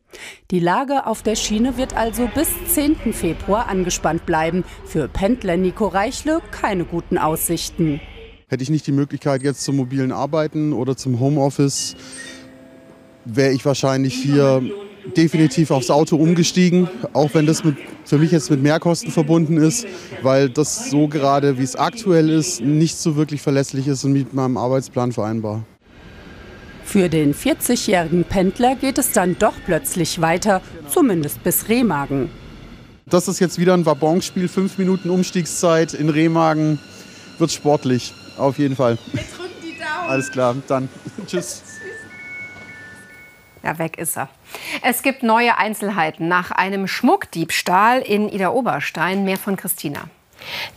Die 0.51 0.61
Lage 0.61 1.07
auf 1.07 1.23
der 1.23 1.37
Schiene 1.37 1.77
wird 1.77 1.97
also 1.97 2.29
bis 2.35 2.49
10. 2.73 3.13
Februar 3.13 3.69
angespannt 3.69 4.25
bleiben. 4.25 4.65
Für 4.87 5.09
Pendler 5.09 5.57
Nico 5.57 5.87
Reichle 5.87 6.41
keine 6.51 6.85
guten 6.85 7.19
Aussichten. 7.19 8.01
Hätte 8.49 8.63
ich 8.63 8.71
nicht 8.71 8.87
die 8.87 8.93
Möglichkeit 8.93 9.43
jetzt 9.43 9.63
zum 9.63 9.77
mobilen 9.77 10.13
Arbeiten 10.13 10.73
oder 10.73 10.97
zum 10.97 11.21
Homeoffice, 11.21 11.97
wäre 13.25 13.53
ich 13.53 13.65
wahrscheinlich 13.65 14.15
hier 14.15 14.63
definitiv 15.17 15.71
aufs 15.71 15.91
Auto 15.91 16.17
umgestiegen, 16.17 16.89
auch 17.13 17.31
wenn 17.35 17.47
das 17.47 17.65
mit, 17.65 17.77
für 18.05 18.19
mich 18.19 18.31
jetzt 18.31 18.51
mit 18.51 18.63
Mehrkosten 18.63 19.11
verbunden 19.11 19.57
ist, 19.57 19.87
weil 20.23 20.49
das 20.49 20.91
so 20.91 21.09
gerade, 21.09 21.59
wie 21.59 21.63
es 21.63 21.77
aktuell 21.77 22.31
ist, 22.31 22.61
nicht 22.61 22.97
so 22.97 23.17
wirklich 23.17 23.43
verlässlich 23.43 23.89
ist 23.89 24.05
und 24.05 24.13
mit 24.13 24.33
meinem 24.33 24.57
Arbeitsplan 24.57 25.13
vereinbar. 25.13 25.65
Für 26.85 27.09
den 27.09 27.35
40-jährigen 27.35 28.25
Pendler 28.25 28.77
geht 28.77 28.99
es 28.99 29.13
dann 29.13 29.39
doch 29.39 29.55
plötzlich 29.65 30.21
weiter, 30.21 30.61
zumindest 30.89 31.43
bis 31.43 31.69
Remagen. 31.69 32.31
Das 33.07 33.29
ist 33.29 33.41
jetzt 33.41 33.59
wieder 33.59 33.75
ein 33.75 33.87
Wabonspiel, 33.87 34.49
fünf 34.49 34.79
Minuten 34.79 35.11
Umstiegszeit 35.11 35.95
in 35.95 36.09
Remagen. 36.09 36.79
Wird 37.39 37.53
sportlich, 37.53 38.15
auf 38.37 38.59
jeden 38.59 38.77
Fall. 38.77 38.99
Wir 39.13 39.23
drücken 39.23 39.55
die 39.63 39.79
Daumen. 39.79 40.11
Alles 40.11 40.31
klar, 40.31 40.57
dann 40.69 40.89
tschüss. 41.27 41.63
Ja, 43.63 43.79
weg 43.79 43.97
ist 43.99 44.17
er. 44.17 44.29
Es 44.83 45.03
gibt 45.03 45.23
neue 45.23 45.57
Einzelheiten 45.57 46.27
nach 46.27 46.51
einem 46.51 46.89
Schmuckdiebstahl 46.89 48.01
in 48.01 48.29
Ida 48.29 48.51
Oberstein. 48.51 49.25
Mehr 49.25 49.39
von 49.39 49.57
Christina. 49.57 50.09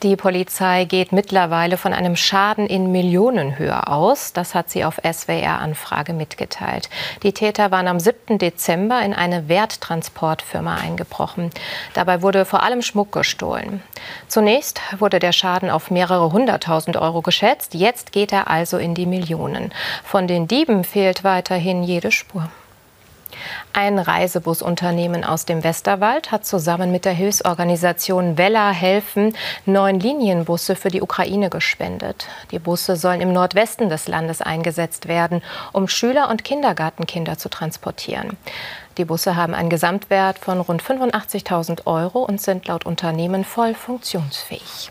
Die 0.04 0.16
Polizei 0.16 0.86
geht 0.86 1.12
mittlerweile 1.12 1.78
von 1.78 1.94
einem 1.94 2.16
Schaden 2.16 2.68
in 2.68 2.92
Millionenhöhe 2.92 3.88
aus. 3.88 4.34
Das 4.34 4.56
hat 4.56 4.70
sie 4.70 4.86
auf 4.86 5.00
SWR-Anfrage 5.04 6.14
mitgeteilt. 6.14 6.90
Die 7.24 7.34
Täter 7.34 7.72
waren 7.72 7.88
am 7.88 8.00
7. 8.00 8.38
Dezember 8.38 9.02
in 9.02 9.14
eine 9.14 9.48
Werttransportfirma 9.50 10.76
eingebrochen. 10.76 11.52
Dabei 11.94 12.22
wurde 12.22 12.46
vor 12.46 12.64
allem 12.64 12.82
Schmuck 12.82 13.12
gestohlen. 13.12 13.82
Zunächst 14.28 14.82
wurde 15.00 15.20
der 15.20 15.32
Schaden 15.32 15.70
auf 15.70 15.92
mehrere 15.92 16.32
hunderttausend 16.32 16.98
Euro 16.98 17.22
geschätzt. 17.22 17.74
Jetzt 17.74 18.12
geht 18.12 18.32
er 18.32 18.50
also 18.50 18.78
in 18.78 18.96
die 18.96 19.06
Millionen. 19.06 19.74
Von 20.04 20.28
den 20.28 20.48
Dieben 20.48 20.84
fehlt 20.84 21.24
weiterhin 21.24 21.84
jede 21.84 22.12
Spur. 22.12 22.50
Ein 23.74 24.00
Reisebusunternehmen 24.00 25.24
aus 25.24 25.46
dem 25.46 25.64
Westerwald 25.64 26.32
hat 26.32 26.46
zusammen 26.46 26.92
mit 26.92 27.06
der 27.06 27.14
Hilfsorganisation 27.14 28.38
Vella 28.38 28.72
helfen 28.72 29.36
neun 29.66 30.00
Linienbusse 30.00 30.76
für 30.76 30.90
die 30.90 31.02
Ukraine 31.02 31.50
gespendet. 31.50 32.28
Die 32.52 32.60
Busse 32.60 32.96
sollen 32.96 33.22
im 33.22 33.34
Nordwesten 33.34 33.90
des 33.90 34.08
Landes 34.08 34.42
eingesetzt 34.42 35.08
werden, 35.08 35.42
um 35.74 35.88
Schüler 35.88 36.30
und 36.30 36.44
Kindergartenkinder 36.44 37.38
zu 37.38 37.50
transportieren. 37.50 38.38
Die 38.98 39.06
Busse 39.06 39.36
haben 39.36 39.54
einen 39.54 39.70
Gesamtwert 39.70 40.40
von 40.40 40.62
rund 40.62 40.82
85.000 40.82 41.86
Euro 41.86 42.20
und 42.20 42.42
sind 42.42 42.68
laut 42.68 42.86
Unternehmen 42.86 43.44
voll 43.44 43.76
funktionsfähig. 43.76 44.90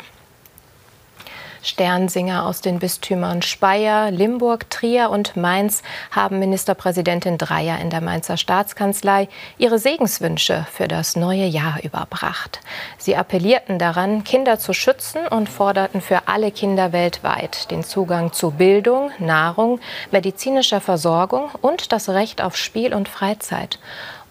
Sternsinger 1.64 2.44
aus 2.44 2.60
den 2.60 2.78
Bistümern 2.78 3.40
Speyer, 3.40 4.10
Limburg, 4.10 4.68
Trier 4.68 5.08
und 5.08 5.34
Mainz 5.34 5.82
haben 6.10 6.38
Ministerpräsidentin 6.38 7.38
Dreyer 7.38 7.80
in 7.80 7.88
der 7.88 8.02
Mainzer 8.02 8.36
Staatskanzlei 8.36 9.28
ihre 9.56 9.78
Segenswünsche 9.78 10.66
für 10.70 10.88
das 10.88 11.16
neue 11.16 11.46
Jahr 11.46 11.82
überbracht. 11.82 12.60
Sie 12.98 13.16
appellierten 13.16 13.78
daran, 13.78 14.24
Kinder 14.24 14.58
zu 14.58 14.74
schützen 14.74 15.26
und 15.26 15.48
forderten 15.48 16.02
für 16.02 16.28
alle 16.28 16.50
Kinder 16.50 16.92
weltweit 16.92 17.70
den 17.70 17.82
Zugang 17.82 18.32
zu 18.32 18.50
Bildung, 18.50 19.10
Nahrung, 19.18 19.80
medizinischer 20.10 20.82
Versorgung 20.82 21.48
und 21.62 21.92
das 21.92 22.10
Recht 22.10 22.42
auf 22.42 22.56
Spiel 22.56 22.92
und 22.92 23.08
Freizeit. 23.08 23.78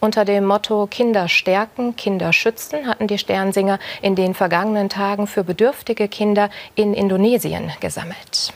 Unter 0.03 0.25
dem 0.25 0.43
Motto 0.43 0.85
Kinder 0.87 1.29
stärken, 1.29 1.95
Kinder 1.95 2.33
schützen 2.33 2.87
hatten 2.87 3.07
die 3.07 3.17
Sternsinger 3.17 3.79
in 4.01 4.17
den 4.17 4.33
vergangenen 4.33 4.89
Tagen 4.89 5.27
für 5.27 5.45
bedürftige 5.45 6.09
Kinder 6.09 6.49
in 6.75 6.93
Indonesien 6.93 7.71
gesammelt. 7.79 8.51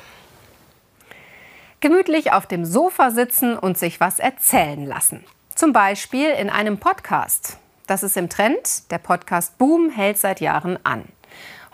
Gemütlich 1.79 2.33
auf 2.33 2.47
dem 2.47 2.65
Sofa 2.65 3.11
sitzen 3.11 3.57
und 3.57 3.77
sich 3.77 4.01
was 4.01 4.19
erzählen 4.19 4.85
lassen. 4.85 5.23
Zum 5.55 5.71
Beispiel 5.71 6.31
in 6.31 6.49
einem 6.49 6.79
Podcast. 6.79 7.59
Das 7.87 8.03
ist 8.03 8.17
im 8.17 8.27
Trend. 8.27 8.91
Der 8.91 8.97
Podcast 8.97 9.57
Boom 9.57 9.89
hält 9.89 10.17
seit 10.17 10.41
Jahren 10.41 10.77
an. 10.83 11.05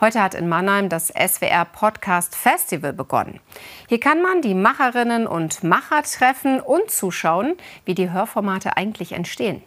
Heute 0.01 0.21
hat 0.21 0.33
in 0.33 0.49
Mannheim 0.49 0.89
das 0.89 1.07
SWR 1.09 1.65
Podcast 1.65 2.35
Festival 2.35 2.93
begonnen. 2.93 3.39
Hier 3.87 3.99
kann 3.99 4.21
man 4.21 4.41
die 4.41 4.55
Macherinnen 4.55 5.27
und 5.27 5.63
Macher 5.63 6.01
treffen 6.03 6.59
und 6.59 6.89
zuschauen, 6.89 7.55
wie 7.85 7.93
die 7.93 8.11
Hörformate 8.11 8.75
eigentlich 8.75 9.11
entstehen. 9.11 9.61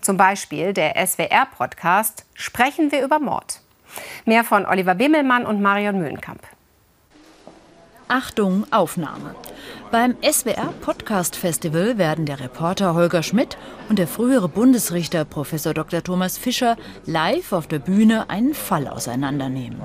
Zum 0.00 0.16
Beispiel 0.16 0.72
der 0.72 0.94
SWR-Podcast 1.06 2.26
Sprechen 2.34 2.90
wir 2.90 3.04
über 3.04 3.18
Mord. 3.18 3.60
Mehr 4.24 4.44
von 4.44 4.66
Oliver 4.66 4.98
Wimmelmann 4.98 5.46
und 5.46 5.60
Marion 5.60 5.98
Mühlenkamp. 5.98 6.42
Achtung, 8.12 8.66
Aufnahme. 8.70 9.34
Beim 9.90 10.16
SWR 10.22 10.74
Podcast 10.82 11.34
Festival 11.34 11.96
werden 11.96 12.26
der 12.26 12.40
Reporter 12.40 12.92
Holger 12.92 13.22
Schmidt 13.22 13.56
und 13.88 13.98
der 13.98 14.06
frühere 14.06 14.50
Bundesrichter 14.50 15.24
Prof. 15.24 15.54
Dr. 15.62 16.02
Thomas 16.02 16.36
Fischer 16.36 16.76
live 17.06 17.54
auf 17.54 17.68
der 17.68 17.78
Bühne 17.78 18.28
einen 18.28 18.52
Fall 18.52 18.86
auseinandernehmen. 18.86 19.80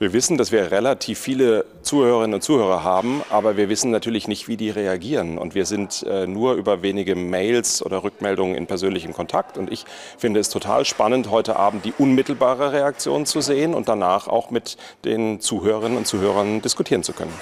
Wir 0.00 0.14
wissen, 0.14 0.38
dass 0.38 0.50
wir 0.50 0.70
relativ 0.70 1.18
viele 1.18 1.66
Zuhörerinnen 1.82 2.32
und 2.32 2.40
Zuhörer 2.40 2.82
haben, 2.82 3.20
aber 3.28 3.58
wir 3.58 3.68
wissen 3.68 3.90
natürlich 3.90 4.28
nicht, 4.28 4.48
wie 4.48 4.56
die 4.56 4.70
reagieren. 4.70 5.36
Und 5.36 5.54
wir 5.54 5.66
sind 5.66 6.02
äh, 6.04 6.26
nur 6.26 6.54
über 6.54 6.80
wenige 6.80 7.14
Mails 7.14 7.84
oder 7.84 8.02
Rückmeldungen 8.02 8.54
in 8.54 8.66
persönlichem 8.66 9.12
Kontakt. 9.12 9.58
Und 9.58 9.70
ich 9.70 9.84
finde 10.16 10.40
es 10.40 10.48
total 10.48 10.86
spannend, 10.86 11.30
heute 11.30 11.56
Abend 11.56 11.84
die 11.84 11.92
unmittelbare 11.98 12.72
Reaktion 12.72 13.26
zu 13.26 13.42
sehen 13.42 13.74
und 13.74 13.90
danach 13.90 14.26
auch 14.26 14.50
mit 14.50 14.78
den 15.04 15.38
Zuhörerinnen 15.38 15.98
und 15.98 16.06
Zuhörern 16.06 16.62
diskutieren 16.62 17.02
zu 17.02 17.12
können. 17.12 17.34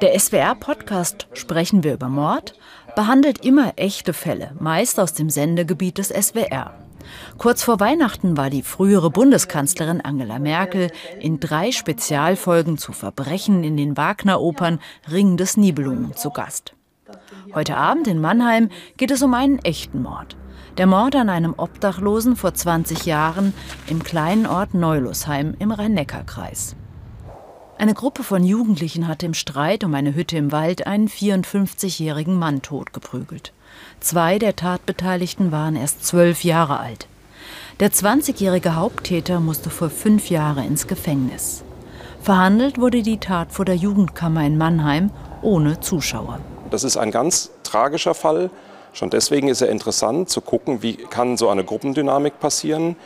Der 0.00 0.16
SWR-Podcast 0.16 1.26
Sprechen 1.32 1.82
wir 1.82 1.94
über 1.94 2.08
Mord 2.08 2.54
behandelt 2.94 3.44
immer 3.44 3.72
echte 3.74 4.12
Fälle, 4.12 4.52
meist 4.60 5.00
aus 5.00 5.12
dem 5.14 5.28
Sendegebiet 5.28 5.98
des 5.98 6.10
SWR. 6.10 6.72
Kurz 7.38 7.62
vor 7.62 7.80
Weihnachten 7.80 8.36
war 8.36 8.50
die 8.50 8.62
frühere 8.62 9.10
Bundeskanzlerin 9.10 10.00
Angela 10.00 10.38
Merkel 10.38 10.90
in 11.20 11.40
drei 11.40 11.72
Spezialfolgen 11.72 12.78
zu 12.78 12.92
Verbrechen 12.92 13.64
in 13.64 13.76
den 13.76 13.96
Wagner-Opern 13.96 14.80
Ring 15.10 15.36
des 15.36 15.56
Nibelungen 15.56 16.16
zu 16.16 16.30
Gast. 16.30 16.74
Heute 17.54 17.76
Abend 17.76 18.06
in 18.06 18.20
Mannheim 18.20 18.68
geht 18.96 19.10
es 19.10 19.22
um 19.22 19.34
einen 19.34 19.58
echten 19.60 20.02
Mord. 20.02 20.36
Der 20.78 20.86
Mord 20.86 21.16
an 21.16 21.28
einem 21.28 21.54
Obdachlosen 21.56 22.36
vor 22.36 22.54
20 22.54 23.04
Jahren 23.04 23.52
im 23.88 24.02
kleinen 24.02 24.46
Ort 24.46 24.74
Neulosheim 24.74 25.54
im 25.58 25.72
Rhein-Neckar-Kreis. 25.72 26.76
Eine 27.76 27.94
Gruppe 27.94 28.22
von 28.22 28.44
Jugendlichen 28.44 29.08
hat 29.08 29.22
im 29.22 29.34
Streit 29.34 29.84
um 29.84 29.94
eine 29.94 30.14
Hütte 30.14 30.36
im 30.36 30.52
Wald 30.52 30.86
einen 30.86 31.08
54-jährigen 31.08 32.38
Mann 32.38 32.60
totgeprügelt. 32.62 33.52
Zwei 34.00 34.38
der 34.38 34.56
Tatbeteiligten 34.56 35.52
waren 35.52 35.76
erst 35.76 36.06
zwölf 36.06 36.42
Jahre 36.42 36.80
alt. 36.80 37.06
Der 37.80 37.92
20-jährige 37.92 38.74
Haupttäter 38.74 39.40
musste 39.40 39.68
vor 39.68 39.90
fünf 39.90 40.30
Jahre 40.30 40.64
ins 40.64 40.86
Gefängnis. 40.86 41.62
Verhandelt 42.22 42.80
wurde 42.80 43.02
die 43.02 43.18
Tat 43.18 43.52
vor 43.52 43.66
der 43.66 43.76
Jugendkammer 43.76 44.42
in 44.46 44.56
Mannheim 44.56 45.10
ohne 45.42 45.80
Zuschauer. 45.80 46.40
Das 46.70 46.82
ist 46.82 46.96
ein 46.96 47.10
ganz 47.10 47.50
tragischer 47.62 48.14
Fall. 48.14 48.50
Schon 48.94 49.10
deswegen 49.10 49.48
ist 49.48 49.60
er 49.60 49.68
interessant 49.68 50.30
zu 50.30 50.40
gucken, 50.40 50.82
wie 50.82 50.94
kann 50.94 51.36
so 51.36 51.50
eine 51.50 51.62
Gruppendynamik 51.62 52.40
passieren. 52.40 52.96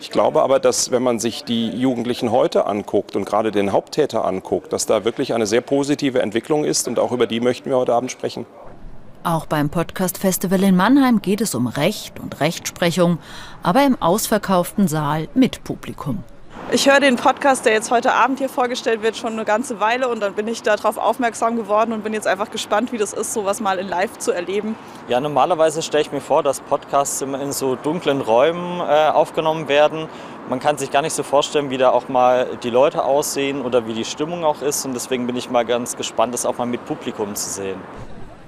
Ich 0.00 0.12
glaube 0.12 0.42
aber, 0.42 0.60
dass 0.60 0.92
wenn 0.92 1.02
man 1.02 1.18
sich 1.18 1.42
die 1.42 1.70
Jugendlichen 1.70 2.30
heute 2.30 2.66
anguckt 2.66 3.16
und 3.16 3.24
gerade 3.24 3.50
den 3.50 3.72
Haupttäter 3.72 4.24
anguckt, 4.24 4.72
dass 4.72 4.86
da 4.86 5.04
wirklich 5.04 5.34
eine 5.34 5.46
sehr 5.46 5.62
positive 5.62 6.22
Entwicklung 6.22 6.64
ist 6.64 6.86
und 6.86 7.00
auch 7.00 7.10
über 7.10 7.26
die 7.26 7.40
möchten 7.40 7.70
wir 7.70 7.76
heute 7.76 7.94
Abend 7.94 8.12
sprechen. 8.12 8.46
Auch 9.26 9.46
beim 9.46 9.70
Podcast 9.70 10.18
Festival 10.18 10.62
in 10.62 10.76
Mannheim 10.76 11.22
geht 11.22 11.40
es 11.40 11.54
um 11.54 11.66
Recht 11.66 12.20
und 12.20 12.40
Rechtsprechung, 12.40 13.16
aber 13.62 13.82
im 13.86 14.00
ausverkauften 14.02 14.86
Saal 14.86 15.28
mit 15.32 15.64
Publikum. 15.64 16.22
Ich 16.72 16.86
höre 16.90 17.00
den 17.00 17.16
Podcast, 17.16 17.64
der 17.64 17.72
jetzt 17.72 17.90
heute 17.90 18.12
Abend 18.12 18.38
hier 18.38 18.50
vorgestellt 18.50 19.02
wird, 19.02 19.16
schon 19.16 19.32
eine 19.32 19.46
ganze 19.46 19.80
Weile 19.80 20.08
und 20.08 20.20
dann 20.20 20.34
bin 20.34 20.46
ich 20.46 20.62
darauf 20.62 20.98
aufmerksam 20.98 21.56
geworden 21.56 21.94
und 21.94 22.04
bin 22.04 22.12
jetzt 22.12 22.26
einfach 22.26 22.50
gespannt, 22.50 22.92
wie 22.92 22.98
das 22.98 23.14
ist, 23.14 23.32
sowas 23.32 23.62
mal 23.62 23.78
in 23.78 23.88
Live 23.88 24.18
zu 24.18 24.30
erleben. 24.30 24.76
Ja, 25.08 25.20
normalerweise 25.20 25.80
stelle 25.80 26.02
ich 26.02 26.12
mir 26.12 26.20
vor, 26.20 26.42
dass 26.42 26.60
Podcasts 26.60 27.22
immer 27.22 27.40
in 27.40 27.52
so 27.52 27.76
dunklen 27.76 28.20
Räumen 28.20 28.80
äh, 28.80 29.08
aufgenommen 29.08 29.68
werden. 29.68 30.06
Man 30.50 30.60
kann 30.60 30.76
sich 30.76 30.90
gar 30.90 31.00
nicht 31.00 31.14
so 31.14 31.22
vorstellen, 31.22 31.70
wie 31.70 31.78
da 31.78 31.92
auch 31.92 32.10
mal 32.10 32.58
die 32.62 32.70
Leute 32.70 33.02
aussehen 33.02 33.62
oder 33.62 33.86
wie 33.86 33.94
die 33.94 34.04
Stimmung 34.04 34.44
auch 34.44 34.60
ist 34.60 34.84
und 34.84 34.92
deswegen 34.92 35.26
bin 35.26 35.36
ich 35.36 35.48
mal 35.48 35.64
ganz 35.64 35.96
gespannt, 35.96 36.34
das 36.34 36.44
auch 36.44 36.58
mal 36.58 36.66
mit 36.66 36.84
Publikum 36.84 37.34
zu 37.34 37.48
sehen. 37.48 37.80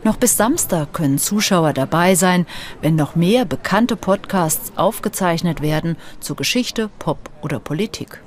Noch 0.07 0.19
bis 0.19 0.37
Samstag 0.37 0.92
können 0.92 1.19
Zuschauer 1.19 1.73
dabei 1.73 2.14
sein, 2.14 2.47
wenn 2.81 2.95
noch 2.95 3.16
mehr 3.16 3.45
bekannte 3.45 3.97
Podcasts 3.97 4.71
aufgezeichnet 4.77 5.62
werden 5.62 5.97
zu 6.21 6.37
Geschichte, 6.37 6.90
Pop 7.01 7.19
oder 7.42 7.59
Politik. 7.59 8.23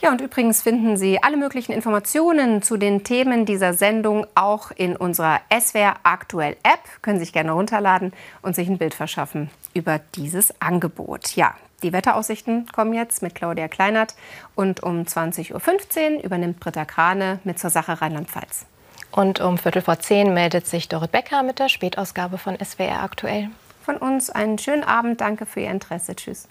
Ja, 0.00 0.10
und 0.10 0.20
übrigens 0.20 0.62
finden 0.62 0.96
Sie 0.96 1.22
alle 1.22 1.36
möglichen 1.36 1.70
Informationen 1.70 2.60
zu 2.60 2.76
den 2.76 3.04
Themen 3.04 3.46
dieser 3.46 3.72
Sendung 3.72 4.26
auch 4.34 4.72
in 4.72 4.96
unserer 4.96 5.42
SWR 5.48 5.94
Aktuell 6.02 6.56
App. 6.64 6.80
Können 7.02 7.20
Sie 7.20 7.26
sich 7.26 7.32
gerne 7.32 7.52
runterladen 7.52 8.12
und 8.42 8.56
sich 8.56 8.68
ein 8.68 8.78
Bild 8.78 8.94
verschaffen 8.94 9.48
über 9.74 10.00
dieses 10.16 10.60
Angebot. 10.60 11.36
Ja, 11.36 11.54
die 11.84 11.92
Wetteraussichten 11.92 12.66
kommen 12.74 12.94
jetzt 12.94 13.22
mit 13.22 13.36
Claudia 13.36 13.68
Kleinert 13.68 14.16
und 14.56 14.82
um 14.82 15.02
20.15 15.02 16.16
Uhr 16.16 16.24
übernimmt 16.24 16.58
Britta 16.58 16.84
Krane 16.84 17.38
mit 17.44 17.60
zur 17.60 17.70
Sache 17.70 18.00
Rheinland-Pfalz. 18.00 18.66
Und 19.10 19.40
um 19.40 19.58
Viertel 19.58 19.82
vor 19.82 19.98
zehn 19.98 20.34
meldet 20.34 20.66
sich 20.66 20.88
Dorit 20.88 21.12
Becker 21.12 21.42
mit 21.42 21.58
der 21.58 21.68
Spätausgabe 21.68 22.38
von 22.38 22.56
SWR 22.62 23.02
aktuell. 23.02 23.50
Von 23.82 23.96
uns 23.96 24.30
einen 24.30 24.58
schönen 24.58 24.84
Abend. 24.84 25.20
Danke 25.20 25.46
für 25.46 25.60
Ihr 25.60 25.70
Interesse. 25.70 26.16
Tschüss. 26.16 26.48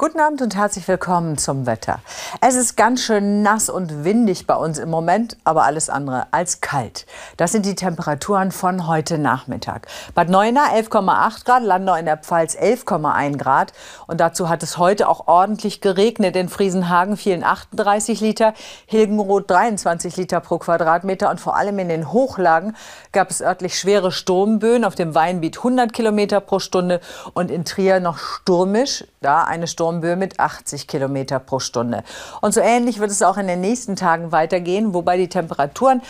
Guten 0.00 0.20
Abend 0.20 0.40
und 0.42 0.54
herzlich 0.54 0.86
willkommen 0.86 1.38
zum 1.38 1.66
Wetter. 1.66 1.98
Es 2.40 2.54
ist 2.54 2.76
ganz 2.76 3.02
schön 3.02 3.42
nass 3.42 3.68
und 3.68 4.04
windig 4.04 4.46
bei 4.46 4.54
uns 4.54 4.78
im 4.78 4.90
Moment, 4.90 5.36
aber 5.42 5.64
alles 5.64 5.90
andere 5.90 6.28
als 6.30 6.60
kalt. 6.60 7.04
Das 7.36 7.50
sind 7.50 7.66
die 7.66 7.74
Temperaturen 7.74 8.52
von 8.52 8.86
heute 8.86 9.18
Nachmittag. 9.18 9.88
Bad 10.14 10.28
Neuenahr 10.28 10.68
11,8 10.72 11.44
Grad, 11.44 11.64
Landau 11.64 11.96
in 11.96 12.04
der 12.04 12.16
Pfalz 12.16 12.56
11,1 12.56 13.38
Grad. 13.38 13.72
Und 14.06 14.20
dazu 14.20 14.48
hat 14.48 14.62
es 14.62 14.78
heute 14.78 15.08
auch 15.08 15.26
ordentlich 15.26 15.80
geregnet. 15.80 16.36
In 16.36 16.48
Friesenhagen 16.48 17.16
fielen 17.16 17.42
38 17.42 18.20
Liter, 18.20 18.54
Hilgenroth 18.86 19.50
23 19.50 20.16
Liter 20.16 20.38
pro 20.38 20.58
Quadratmeter. 20.58 21.28
Und 21.28 21.40
vor 21.40 21.56
allem 21.56 21.76
in 21.80 21.88
den 21.88 22.12
Hochlagen 22.12 22.76
gab 23.10 23.30
es 23.30 23.40
örtlich 23.40 23.76
schwere 23.76 24.12
Sturmböen. 24.12 24.84
Auf 24.84 24.94
dem 24.94 25.16
Weinbiet 25.16 25.56
100 25.56 25.92
Kilometer 25.92 26.40
pro 26.40 26.60
Stunde 26.60 27.00
und 27.34 27.50
in 27.50 27.64
Trier 27.64 27.98
noch 27.98 28.18
stürmisch, 28.18 29.04
da 29.22 29.42
eine 29.42 29.66
Sturm 29.66 29.87
Sturmböe 29.88 30.16
mit 30.16 30.38
80 30.38 30.86
Kilometer 30.86 31.38
pro 31.38 31.58
Stunde. 31.58 32.04
Und 32.40 32.52
so 32.52 32.60
ähnlich 32.60 33.00
wird 33.00 33.10
es 33.10 33.22
auch 33.22 33.38
in 33.38 33.46
den 33.46 33.60
nächsten 33.60 33.96
Tagen 33.96 34.32
weitergehen, 34.32 34.94
wobei 34.94 35.16
die 35.16 35.28
Temperaturen 35.28 36.02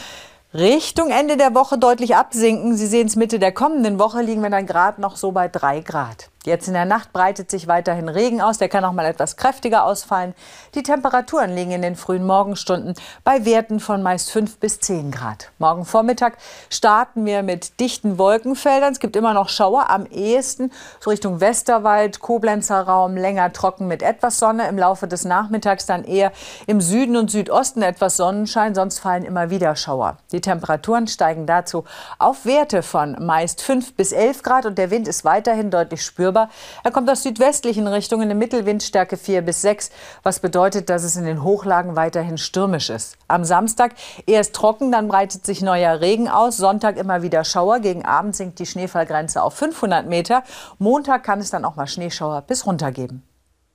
Richtung 0.53 1.11
Ende 1.11 1.37
der 1.37 1.55
Woche 1.55 1.79
deutlich 1.79 2.17
absinken. 2.17 2.77
Sie 2.77 2.87
sehen 2.87 3.07
es 3.07 3.17
Mitte 3.17 3.38
der 3.38 3.53
kommenden 3.53 3.99
Woche 3.99 4.23
liegen 4.23 4.43
wir 4.43 4.51
dann 4.51 4.67
gerade 4.67 5.01
noch 5.01 5.17
so 5.17 5.31
bei 5.33 5.47
drei 5.49 5.81
Grad. 5.81 6.31
Jetzt 6.49 6.67
in 6.67 6.73
der 6.73 6.87
Nacht 6.87 7.13
breitet 7.13 7.51
sich 7.51 7.69
weiterhin 7.69 8.09
Regen 8.09 8.41
aus, 8.41 8.57
der 8.57 8.71
kann 8.71 8.83
auch 8.83 8.93
mal 8.93 9.05
etwas 9.05 9.37
kräftiger 9.37 9.85
ausfallen. 9.85 10.35
Die 10.75 10.83
Temperaturen 10.83 11.55
liegen 11.55 11.73
in 11.73 11.83
den 11.83 11.95
frühen 11.95 12.25
Morgenstunden 12.25 12.95
bei 13.23 13.45
Werten 13.45 13.81
von 13.81 14.03
meist 14.03 14.31
5 14.31 14.57
bis 14.57 14.81
10 14.81 15.11
Grad. 15.11 15.51
Morgen 15.59 15.85
Vormittag 15.85 16.39
starten 16.71 17.27
wir 17.27 17.43
mit 17.43 17.79
dichten 17.81 18.17
Wolkenfeldern. 18.17 18.93
Es 18.93 18.99
gibt 18.99 19.15
immer 19.15 19.35
noch 19.35 19.51
Schauer, 19.51 19.91
am 19.91 20.07
ehesten 20.07 20.73
Richtung 21.07 21.43
Westerwald, 21.43 22.21
Koblenzer 22.21 22.81
Raum, 22.81 23.19
länger 23.19 23.53
trocken 23.53 23.87
mit 23.87 24.03
etwas 24.03 24.39
Sonne. 24.39 24.69
Im 24.69 24.79
Laufe 24.79 25.07
des 25.07 25.27
Nachmittags 25.27 25.85
dann 25.85 26.03
eher 26.03 26.33
im 26.67 26.81
Süden 26.81 27.19
und 27.19 27.31
Südosten 27.31 27.83
etwas 27.83 28.17
Sonnenschein, 28.17 28.75
sonst 28.75 29.01
fallen 29.01 29.25
immer 29.25 29.51
wieder 29.51 29.77
Schauer. 29.77 30.17
Die 30.33 30.41
Temperaturen 30.41 31.09
steigen 31.09 31.45
dazu 31.45 31.85
auf 32.19 32.47
Werte 32.47 32.83
von 32.83 33.19
meist 33.21 33.61
5 33.61 33.97
bis 33.97 34.13
11 34.13 34.43
Grad 34.43 34.65
und 34.65 34.79
der 34.79 34.91
Wind 34.91 35.09
ist 35.09 35.27
weiterhin 35.27 35.71
deutlich 35.71 36.03
spürbar 36.03 36.38
aber 36.38 36.51
er 36.85 36.90
kommt 36.90 37.11
aus 37.11 37.22
südwestlichen 37.22 37.87
Richtungen 37.87 38.22
eine 38.22 38.35
Mittelwindstärke 38.35 39.16
4 39.16 39.42
bis 39.42 39.62
6, 39.62 39.90
was 40.22 40.40
bedeutet, 40.40 40.88
dass 40.88 41.03
es 41.03 41.16
in 41.16 41.24
den 41.24 41.42
Hochlagen 41.42 41.96
weiterhin 41.96 42.38
stürmisch 42.38 42.90
ist. 42.90 43.16
Am 43.27 43.44
Samstag 43.44 43.94
erst 44.27 44.55
trocken, 44.55 44.92
dann 44.92 45.09
breitet 45.09 45.44
sich 45.44 45.62
neuer 45.62 46.01
Regen 46.01 46.29
aus. 46.29 46.57
Sonntag 46.57 46.96
immer 46.96 47.22
wieder 47.22 47.44
Schauer. 47.44 47.81
Gegen 47.81 48.05
Abend 48.05 48.37
sinkt 48.37 48.59
die 48.59 48.66
Schneefallgrenze 48.66 49.42
auf 49.42 49.55
500 49.55 50.07
Meter. 50.07 50.42
Montag 50.79 51.24
kann 51.24 51.40
es 51.40 51.51
dann 51.51 51.64
auch 51.64 51.77
mal 51.77 51.87
Schneeschauer 51.87 52.42
bis 52.42 52.66
runter 52.66 52.92
geben. 52.92 53.28